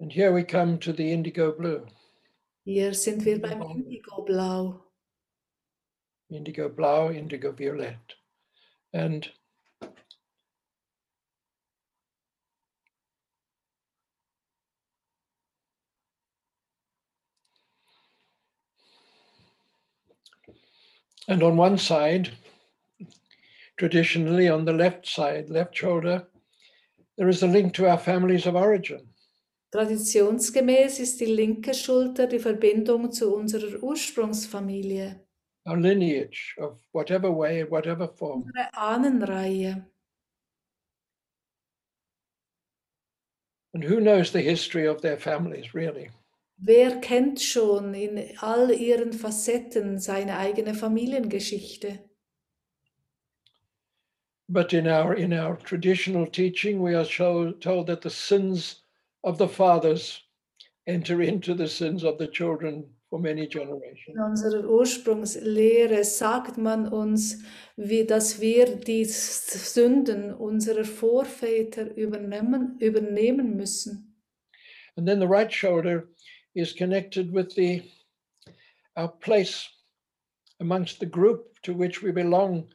[0.00, 1.86] And here we come to the indigo blue.
[2.64, 4.80] Hier sind wir beim Indigoblau.
[6.30, 8.14] indigo blau, indigo violet.
[8.92, 9.28] And
[21.26, 22.30] and on one side,
[23.76, 26.26] traditionally on the left side, left shoulder,
[27.16, 29.07] there is a link to our families of origin.
[29.70, 35.20] Traditionsgemäß ist die linke Schulter die Verbindung zu unserer Ursprungsfamilie,
[35.66, 38.44] our lineage of whatever way, whatever form.
[38.44, 39.86] unsere Ahnenreihe.
[43.74, 46.10] And who knows the history of their families, really?
[46.56, 52.00] Wer kennt schon in all ihren Facetten seine eigene Familiengeschichte?
[54.48, 58.82] But in our in our traditional teaching, we are told that the sins
[59.24, 60.22] of the fathers
[60.86, 64.14] enter into the sins of the children for many generations.
[64.14, 67.42] In unserer Ursprungslehre sagt man uns,
[67.76, 74.14] wie, dass wir die Sünden unserer Vorväter übernehmen, übernehmen müssen.
[74.96, 76.08] And then the right shoulder
[76.54, 77.82] is connected with the
[78.96, 79.68] our place
[80.60, 82.66] amongst the group to which we belong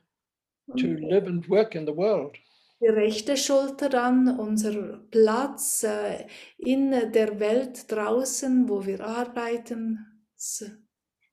[0.77, 1.09] to mm.
[1.09, 2.37] live and work in the world.
[2.83, 6.25] Die rechte Schulter dann, unser Platz äh,
[6.57, 9.99] in der Welt draußen, wo wir arbeiten.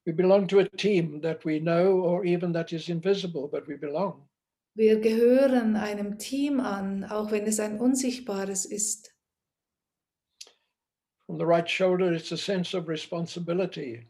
[0.04, 3.76] We belong to a team that we know or even that is invisible, but we
[3.76, 4.28] belong.
[4.76, 9.12] Wir gehören einem Team an, auch wenn es ein unsichtbares ist.
[11.26, 14.06] From the right shoulder, it's a sense of responsibility.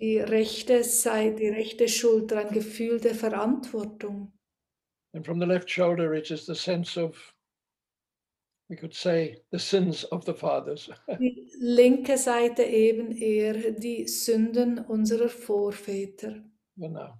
[0.00, 4.35] Die rechte Seite, die rechte Schulter, ein Gefühl der Verantwortung.
[5.16, 7.16] And from the left shoulder, it is the sense of,
[8.68, 10.90] we could say, the sins of the fathers.
[11.08, 16.44] Die linke Seite eben eher die Sünden unserer Vorväter.
[16.76, 17.18] Genau.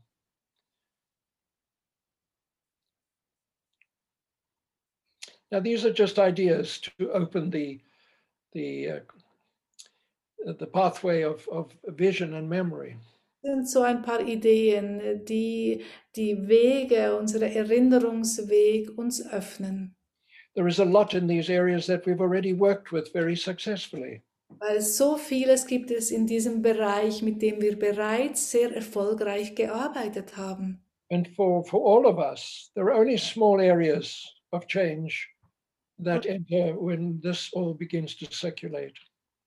[5.50, 7.80] Now, these are just ideas to open the
[8.52, 12.98] the uh, the pathway of, of vision and memory.
[13.42, 15.82] Das sind so ein paar Ideen, die
[16.16, 19.94] die Wege, unsere Erinnerungsweg uns öffnen.
[20.54, 24.22] There is a lot in these areas that we've already worked with very successfully.
[24.58, 30.36] Weil so vieles gibt es in diesem Bereich, mit dem wir bereits sehr erfolgreich gearbeitet
[30.36, 30.82] haben.
[31.10, 35.28] And for, for all of us, there are only small areas of change
[35.98, 38.94] that enter when this all begins to circulate.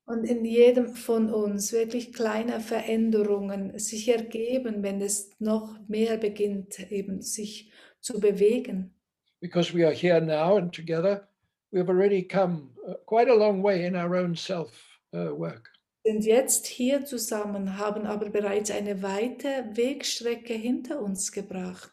[0.10, 6.80] Und in jedem von uns wirklich kleine Veränderungen sich ergeben, wenn es noch mehr beginnt,
[6.92, 8.96] eben sich zu bewegen.
[9.40, 11.28] Because we are here now and together,
[11.72, 14.72] we've already come uh, quite a long way in our own self
[15.14, 15.70] uh, work.
[16.04, 21.92] sind jetzt hier zusammen, haben aber bereits eine weite Wegstrecke hinter uns gebracht.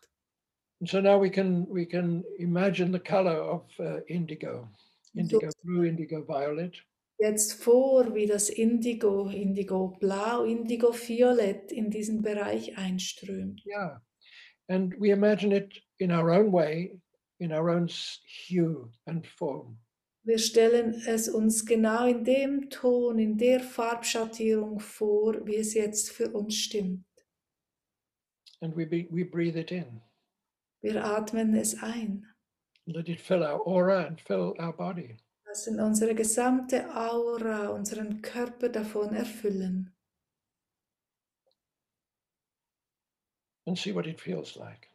[0.81, 4.69] And so now we can we can imagine the color of uh, indigo,
[5.15, 6.83] indigo blue, indigo violet,
[7.19, 13.63] Jetzt vor, wie das Indigo, Indigo Blau, Indigo Violett in diesen Bereich einströmt.
[13.65, 14.01] yeah,
[14.69, 17.01] and we imagine it in our own way,
[17.39, 17.89] in our own
[18.49, 19.79] hue and form.
[20.25, 26.11] Wir stellen es uns genau in dem Ton, in der Farbschattierung vor, wie es jetzt
[26.11, 27.05] für uns stimmt.
[28.61, 30.03] and we be, we breathe it in.
[30.83, 32.27] Wir atmen es ein,
[32.87, 35.17] Let it fill our aura and fill our body.
[35.57, 39.91] Lassen unsere gesamte Aura, unseren Körper davon erfüllen
[43.65, 44.91] and see what it feels like.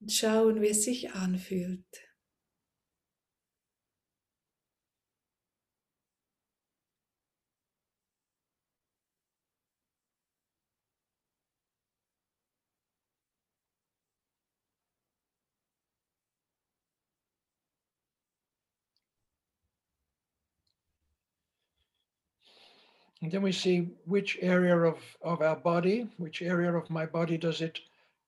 [0.00, 2.11] und schauen, wie es sich anfühlt.
[23.22, 27.38] And then we see which area of, of our body, which area of my body
[27.38, 27.78] does it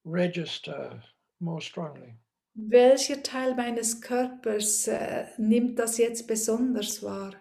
[0.05, 1.03] register
[1.41, 2.15] more strongly.
[2.55, 7.35] Welcher Teil meines Körpers äh, nimmt das jetzt besonders wahr?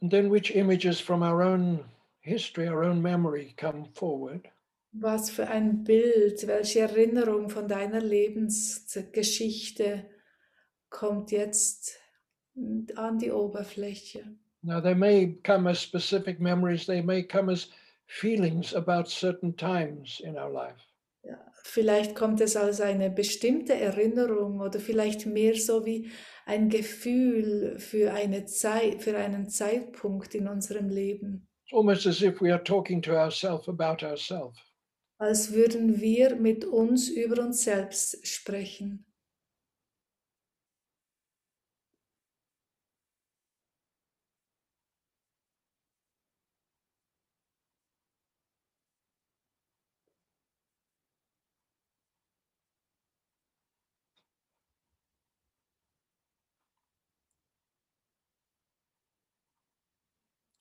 [0.00, 1.84] And then which images from our own
[2.20, 4.48] history, our own memory come forward.
[4.92, 10.04] Was für ein Bild, welche Erinnerung von deiner Lebensgeschichte
[10.88, 11.98] kommt jetzt
[12.96, 14.24] an die Oberfläche?
[14.62, 17.68] Now, they may come as specific memories, they may come as
[18.06, 20.89] feelings about certain times in our life.
[21.62, 26.10] Vielleicht kommt es als eine bestimmte Erinnerung oder vielleicht mehr so wie
[26.44, 31.48] ein Gefühl für eine Zeit, für einen Zeitpunkt in unserem Leben.
[31.64, 34.58] It's almost as if we are talking to ourselves about ourselves.
[35.18, 39.06] Als würden wir mit uns über uns selbst sprechen.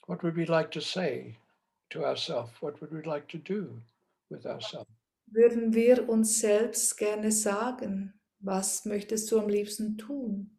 [0.10, 1.38] What would we like to say
[1.92, 2.50] to ourselves?
[2.62, 3.80] What would we like to do
[4.32, 4.90] with ourselves?
[5.28, 10.50] Würden wir uns selbst gerne sagen, was möchtest du am liebsten tun?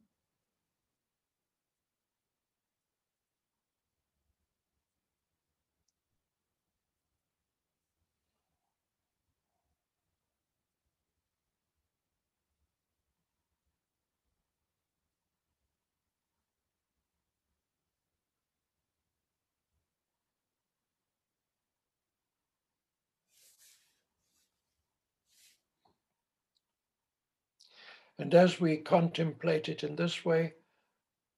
[28.21, 30.53] And as we contemplate it in this way,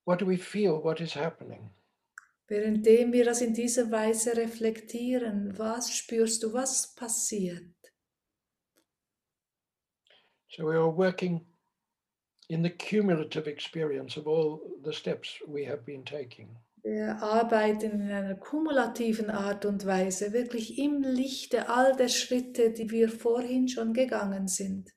[0.04, 0.82] what do we feel?
[0.82, 1.70] What is happening?
[2.48, 7.72] Währenddem wir das in dieser Weise reflektieren, was spürst du, was passiert?
[10.48, 11.46] So we are working
[12.48, 16.56] in the cumulative experience of all the steps we have been taking.
[16.82, 22.90] Wir arbeiten in einer kumulativen Art und Weise, wirklich im Lichte all der Schritte, die
[22.90, 24.90] wir vorhin schon gegangen sind.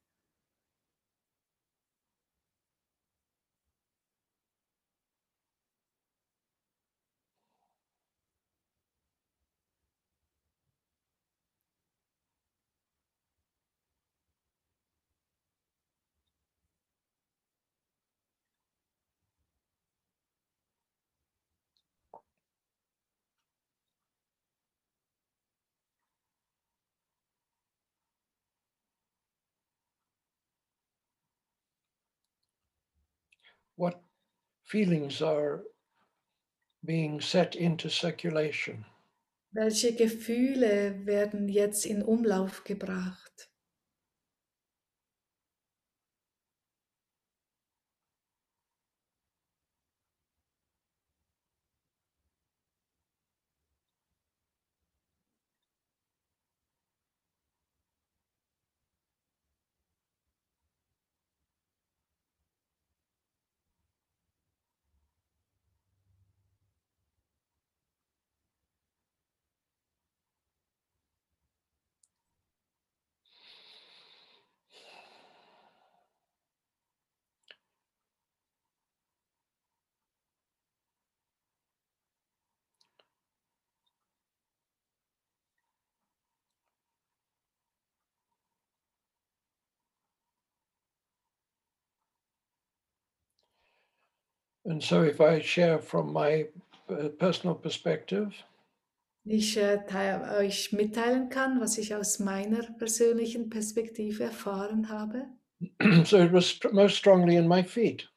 [33.76, 34.02] What
[34.64, 35.64] feelings are
[36.84, 38.86] being set into circulation?
[39.52, 43.50] Welche Gefühle werden jetzt in Umlauf gebracht?
[94.66, 96.48] And so, if I share from my
[96.90, 98.34] uh, personal perspective,
[99.28, 105.26] Ich äh, teil, euch mitteilen kann, was ich aus meiner persönlichen Perspektive erfahren habe.
[106.06, 108.08] so it was most strongly in my feet.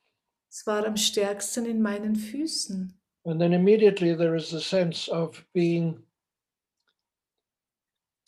[0.51, 2.93] Es war am stärksten in meinen Füßen.
[3.25, 6.03] And then immediately there is a sense of being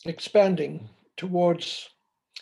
[0.05, 1.89] expanding towards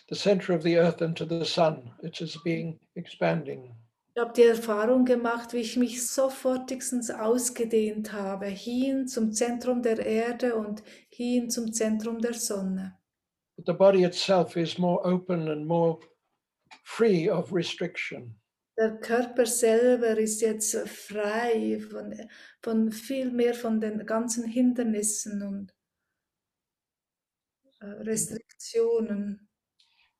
[0.08, 1.92] the center of the earth and to the sun.
[2.02, 3.76] It's being expanding.
[4.16, 10.06] Ich habe die Erfahrung gemacht, wie ich mich sofortigstens ausgedehnt habe, hin zum Zentrum der
[10.06, 12.98] Erde und hin zum Zentrum der Sonne.
[13.56, 16.00] But the body itself is more open and more
[16.84, 18.40] free of restriction.
[18.78, 22.16] Der Körper selber ist jetzt frei von,
[22.62, 25.74] von viel mehr von den ganzen Hindernissen und
[27.82, 29.50] äh, Restriktionen.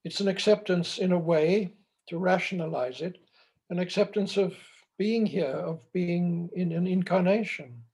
[0.04, 1.78] It's an acceptance in a way
[2.10, 3.18] to rationalize it,
[3.70, 4.54] an acceptance of
[4.98, 7.86] being here, of being in an incarnation.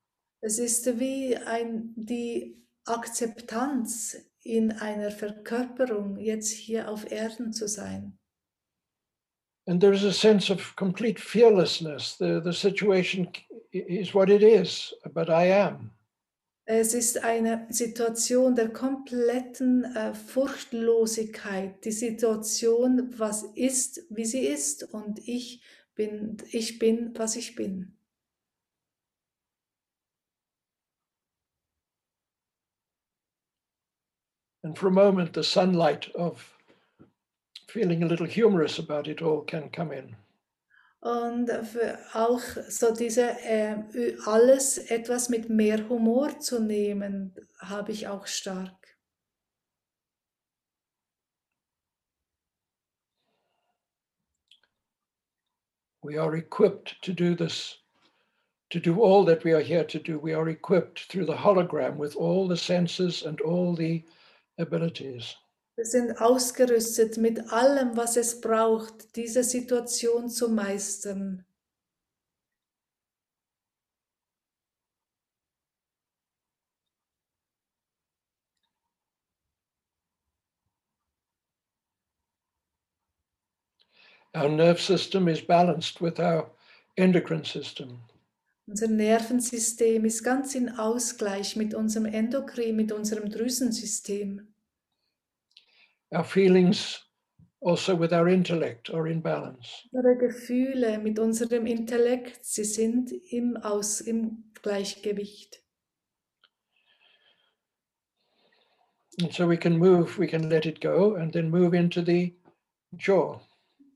[0.42, 8.18] Es ist wie ein, die Akzeptanz in einer Verkörperung, jetzt hier auf Erden zu sein.
[9.68, 12.18] And there's a sense of complete fearlessness.
[12.18, 13.28] The, the situation
[13.72, 15.92] is what it is, but I am.
[16.68, 24.92] Es ist eine Situation der kompletten äh, Furchtlosigkeit, die Situation, was ist, wie sie ist
[24.92, 25.62] und ich
[25.94, 27.96] bin, ich bin, was ich bin.
[34.64, 36.58] And for a moment, the sunlight of
[37.68, 40.16] feeling a little humorous about it all can come in.
[41.06, 41.52] Und
[42.14, 48.98] auch so diese äh, alles etwas mit mehr Humor zu nehmen, habe ich auch stark.
[56.02, 57.84] We are equipped to do this,
[58.72, 60.18] to do all that we are here to do.
[60.18, 64.04] We are equipped through the hologram with all the senses and all the
[64.58, 65.36] abilities.
[65.78, 71.46] Wir sind ausgerüstet mit allem, was es braucht, diese Situation zu meistern.
[84.34, 86.56] Our nerve system is balanced with our
[86.96, 88.00] endocrine system.
[88.68, 94.55] Unser Nervensystem ist ganz in Ausgleich mit unserem Endokrin, mit unserem Drüsensystem.
[96.16, 97.02] Our feelings
[97.62, 99.88] also with our intellect are in balance.
[99.92, 105.62] Unsere Gefühle mit unserem Intellekt, sie sind im, Aus, im Gleichgewicht.
[109.22, 112.36] And so we can move, we can let it go and then move into the
[112.98, 113.40] jaw.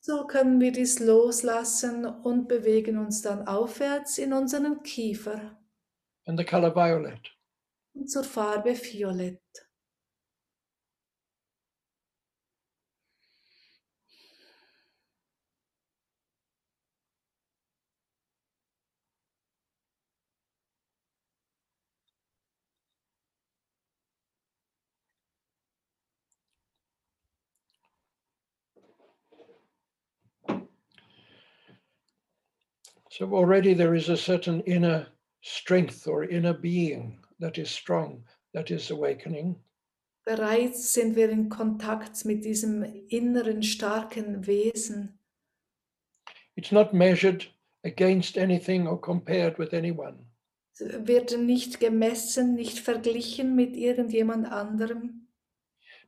[0.02, 5.58] So können wir dies loslassen und bewegen uns dann aufwärts in unseren Kiefer
[6.26, 7.20] and the color violet.
[7.94, 9.42] und zur Farbe Violett.
[33.20, 35.06] So already there is a certain inner
[35.42, 38.24] strength or inner being that is strong,
[38.54, 39.58] that is awakening.
[40.26, 45.20] Bereits sind wir in Kontakt mit diesem inneren starken Wesen.
[46.56, 47.46] It's not measured
[47.84, 50.26] against anything or compared with anyone.
[50.80, 55.28] Wird nicht gemessen, nicht verglichen mit irgendjemand anderem,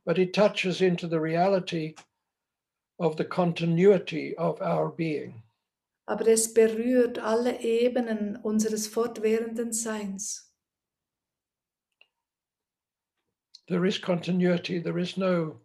[0.06, 1.94] but it touches into the reality
[2.98, 5.42] of the continuity of our being.
[6.12, 10.54] Aber es berührt alle Ebenen unseres fortwährenden Seins.
[13.66, 15.62] There is continuity, there is no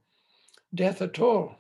[0.72, 1.58] death at all.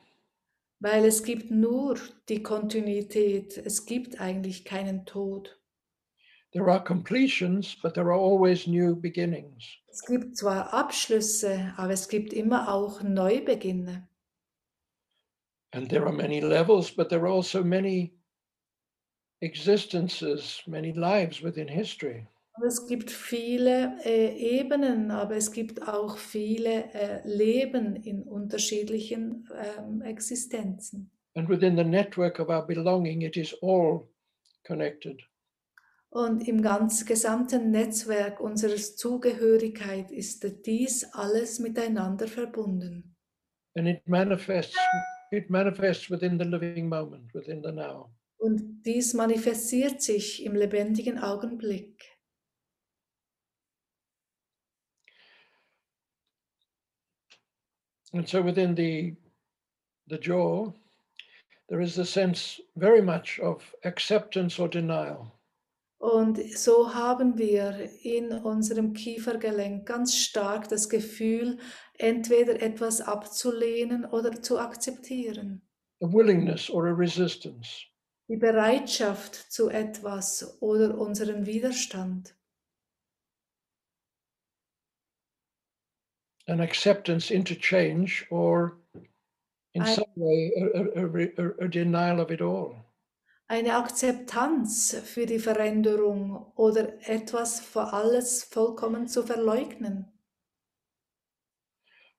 [0.79, 1.97] Weil es gibt nur
[2.29, 5.59] die Kontinuität, es gibt eigentlich keinen Tod.
[6.53, 9.65] There are completions, but there are always new beginnings.
[9.89, 14.07] Es gibt zwar Abschlüsse, aber es gibt immer auch Neubeginne.
[15.73, 18.16] And there are many levels, but there are also many
[19.41, 22.27] existences, many lives within history.
[22.65, 30.01] Es gibt viele äh, Ebenen, aber es gibt auch viele äh, Leben in unterschiedlichen ähm,
[30.01, 31.11] Existenzen.
[31.35, 34.07] And within the network of our belonging, it is all
[34.65, 35.21] connected.
[36.09, 43.15] Und im ganz gesamten Netzwerk unserer Zugehörigkeit ist dies alles miteinander verbunden.
[43.75, 44.75] And it manifests
[45.31, 48.09] it manifests within the living moment, within the now.
[48.37, 52.17] Und dies manifestiert sich im lebendigen Augenblick.
[58.13, 59.15] And so within the
[60.07, 60.73] the jaw,
[61.67, 65.31] there is a sense very much of acceptance or denial.
[65.99, 71.57] Und so haben wir in unserem Kiefergelenk ganz stark das Gefühl,
[71.97, 75.63] entweder etwas abzulehnen oder zu akzeptieren.
[76.01, 77.83] a willingness or a resistance.
[78.29, 82.33] Die Bereitschaft zu etwas oder unseren Widerstand.
[86.49, 88.77] an acceptance into change or
[89.73, 92.85] in I- some way a, a- a a- a denial of it all.
[93.49, 100.05] Eine Akzeptanz für die Veränderung oder etwas für alles vollkommen zu verleugnen.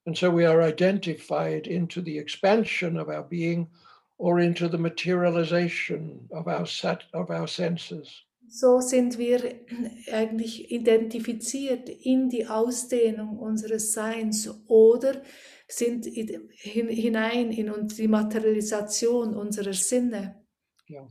[0.05, 3.71] And so we are identified into the expansion of our being
[4.19, 8.25] or into the materialization of our sat, of our senses.
[8.51, 9.61] So sind wir
[10.13, 15.23] eigentlich identifiziert in die Ausdehnung unseres Seins oder
[15.69, 20.43] sind in- hin- hinein in uns- die Materialisation unserer Sinne.
[20.89, 21.07] Yeah.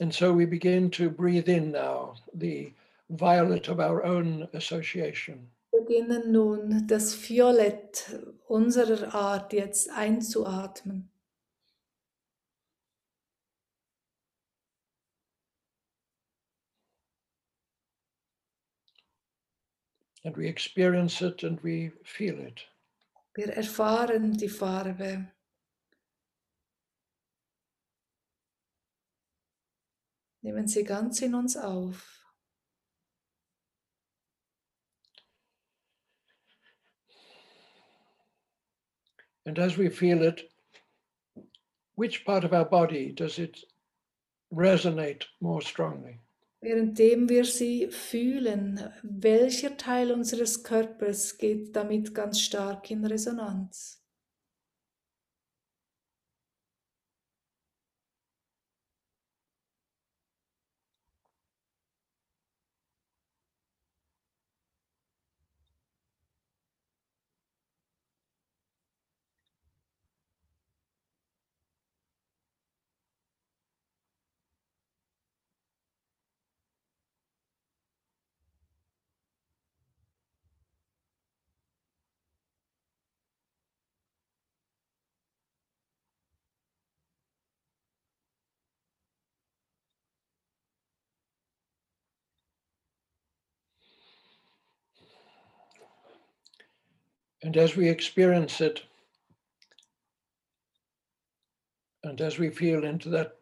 [0.00, 2.72] And so we begin to breathe in now the
[3.10, 5.46] violet of our own association.
[5.90, 11.10] Wir beginnen nun das Violett unserer Art jetzt einzuatmen.
[20.22, 22.68] and we experience it and we feel it.
[23.34, 25.32] Wir erfahren die Farbe.
[30.42, 32.19] Nehmen sie ganz in uns auf.
[39.46, 40.50] And as we feel it,
[41.94, 43.64] which part of our body does it
[44.52, 46.18] resonate more strongly?
[46.62, 53.99] Währenddem wir sie fühlen, welcher Teil unseres Körpers geht damit ganz stark in Resonanz?
[97.42, 98.82] And as we experience it,
[102.02, 103.38] and as we feel into that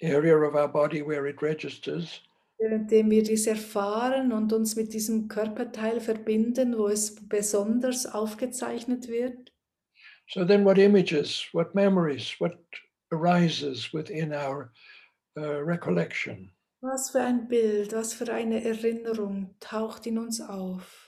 [0.00, 2.20] area of our body where it registers,
[2.60, 9.52] Währenddem wir dies erfahren und uns mit diesem Körperteil verbinden, wo es besonders aufgezeichnet wird,
[10.28, 12.58] so then what images, what memories, what
[13.12, 14.72] arises within our
[15.38, 16.50] uh, recollection?
[16.80, 21.07] was für ein Bild, was für eine Erinnerung taucht in uns auf.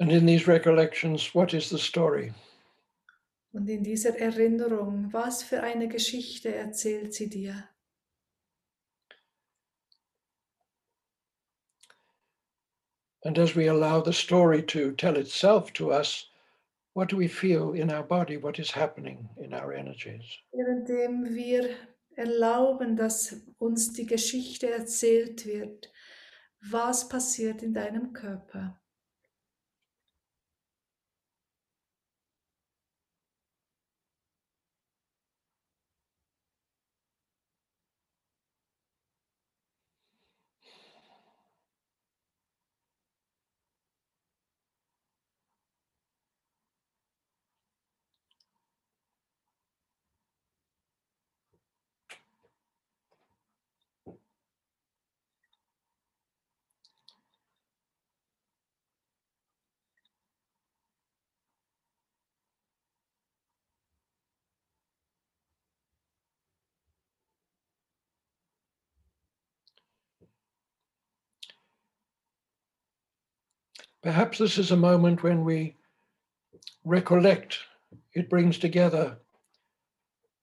[0.00, 2.32] And in these recollections, what is the story?
[3.52, 7.68] Und in dieser Erinnerung, was für eine Geschichte erzählt sie dir?
[13.24, 16.26] And as we allow the story to tell itself to us,
[16.94, 18.36] what do we feel in our body?
[18.36, 20.24] What is happening in our energies?
[20.52, 21.70] Währenddem wir
[22.16, 25.90] erlauben, dass uns die Geschichte erzählt wird,
[26.60, 28.80] was passiert in deinem Körper?
[74.04, 75.76] Perhaps this is a moment when we
[76.84, 77.58] recollect,
[78.12, 79.16] it brings together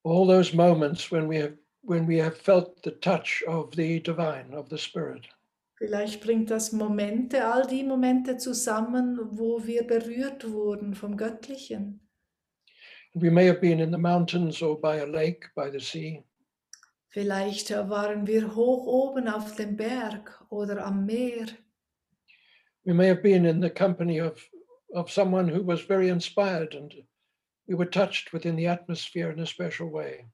[0.03, 4.51] all those moments when we have when we have felt the touch of the divine,
[4.51, 5.27] of the spirit.
[5.77, 11.99] Vielleicht bringt das Momente, all die Momente zusammen, wo wir berührt wurden vom Göttlichen.
[13.13, 16.23] We may have been in the mountains or by a lake, by the sea.
[17.09, 21.45] Vielleicht waren wir hoch oben auf dem Berg oder am Meer.
[22.85, 24.41] We may have been in the company of,
[24.95, 26.93] of someone who was very inspired and
[27.67, 30.25] we were touched within the atmosphere in a special way.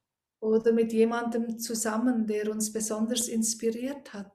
[0.41, 4.31] Oder mit jemandem zusammen, der uns besonders inspiriert hat.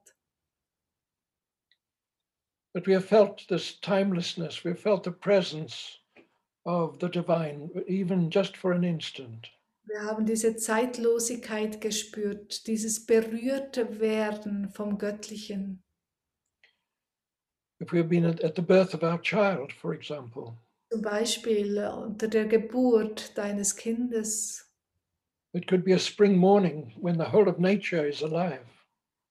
[2.74, 5.98] But we have felt this timelessness, we have felt the presence
[6.64, 9.48] of the divine, even just for an instant.
[9.84, 15.82] Wir haben diese Zeitlosigkeit gespürt, dieses berührte Werden vom Göttlichen.
[17.82, 20.56] If we have been at, at the birth of our child, for example,
[20.92, 24.68] Zum Beispiel äh, unter der Geburt deines Kindes
[25.54, 28.64] it could be a spring morning when the whole of nature is alive.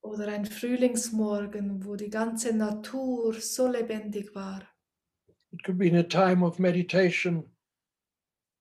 [0.03, 4.61] oder ein Frühlingsmorgen, wo die ganze Natur so lebendig war.
[5.53, 7.43] It could be in a time of meditation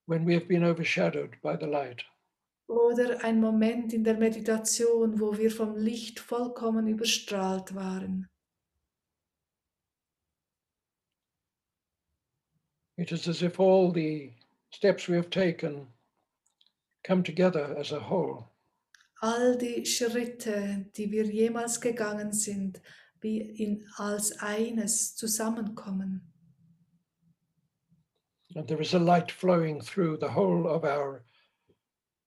[0.06, 2.04] when we have been overshadowed by the light.
[2.68, 8.29] Oder ein Moment in der Meditation, wo wir vom Licht vollkommen überstrahlt waren.
[13.00, 14.30] It is as if all the
[14.72, 15.86] steps we have taken
[17.02, 18.50] come together as a whole.
[19.22, 22.78] All die Schritte, die wir jemals gegangen sind,
[23.22, 26.20] wie in als eines zusammenkommen.
[28.54, 31.24] And there is a light flowing through the whole of our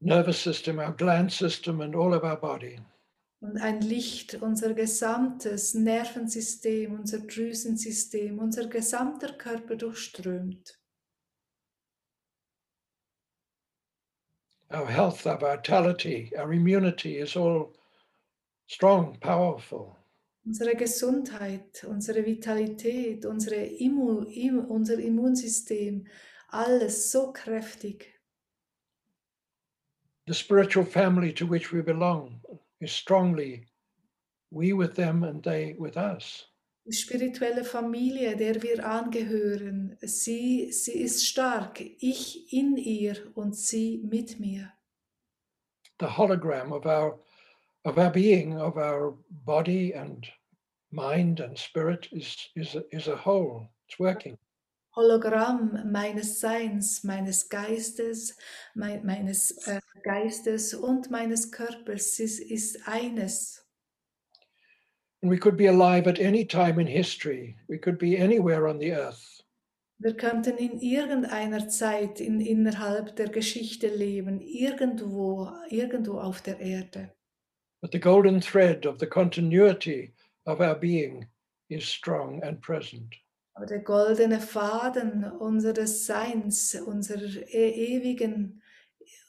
[0.01, 2.79] nervous system, our gland system, and all of our body.
[3.43, 10.79] Und ein Licht unser gesamtes Nervensystem, unser Drüsensystem, unser gesamter Körper durchströmt.
[14.71, 17.73] Our health, our vitality, our immunity is all
[18.65, 19.93] strong, powerful.
[20.45, 26.07] Unsere Gesundheit, unsere Vitalität, unsere Immu, Im, unser Immunsystem,
[26.47, 28.21] alles so kräftig.
[30.27, 32.39] The spiritual family to which we belong
[32.83, 33.65] is strongly
[34.53, 36.45] we with them and they with us.
[36.85, 41.79] Die spirituelle Familie, der wir angehören, sie, sie ist stark.
[41.79, 44.71] Ich in ihr und sie mit mir.
[45.99, 47.19] The hologram of our
[47.85, 50.27] of our being, of our body and
[50.91, 53.69] mind and spirit is is is a whole.
[53.87, 54.37] It's working.
[54.95, 58.37] Hologramm meines Seins, meines Geistes,
[58.75, 63.65] mein, meines äh, Geistes und meines Körpers ist, ist eines.
[65.21, 67.57] And we could be alive at any time in history.
[67.67, 69.43] We could be anywhere on the earth.
[69.97, 77.09] Wir könnten in irgendeiner Zeit in, innerhalb der Geschichte leben, irgendwo, irgendwo auf der Erde.
[77.81, 80.13] But the golden thread of the continuity
[80.45, 81.25] of our being
[81.69, 83.15] is strong and present.
[83.55, 88.63] Aber der goldene Faden unseres Seins, unserer e ewigen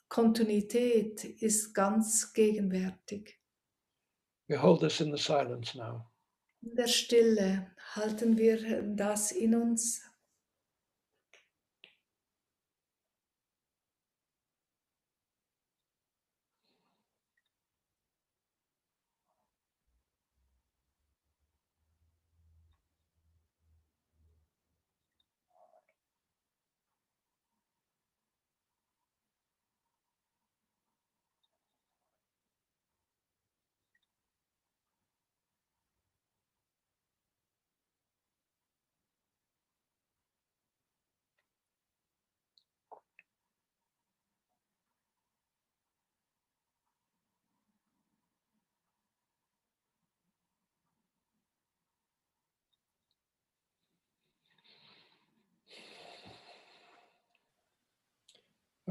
[0.08, 3.38] Kontinuität ist ganz gegenwärtig.
[4.48, 6.10] We hold this in the silence now.
[6.62, 10.02] In der Stille halten wir das in uns.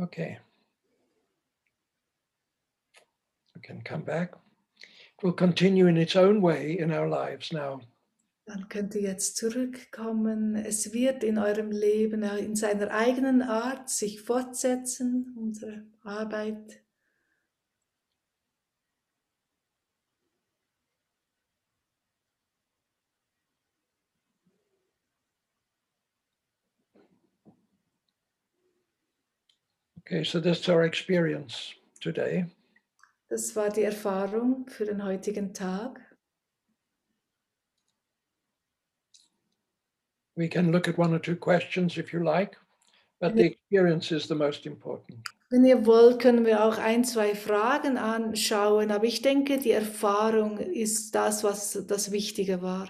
[0.04, 0.38] Okay.
[3.56, 4.34] We can come back.
[5.18, 7.80] It will continue in its own way in our lives now.
[8.46, 10.58] Dann könnt ihr jetzt zurückkommen.
[10.58, 16.82] Es wird in eurem Leben äh, in seiner eigenen Art sich fortsetzen, unsere Arbeit.
[30.06, 32.46] Okay, so that's our experience today.
[33.30, 36.00] Das war die Erfahrung für den heutigen Tag.
[40.36, 42.58] We can look at one or two questions if you like,
[43.20, 45.20] but the experience is the most important.
[45.50, 50.58] Wenn ihr wollt, können wir auch ein, zwei Fragen anschauen, aber ich denke, die Erfahrung
[50.58, 52.90] ist das, was das Wichtige war.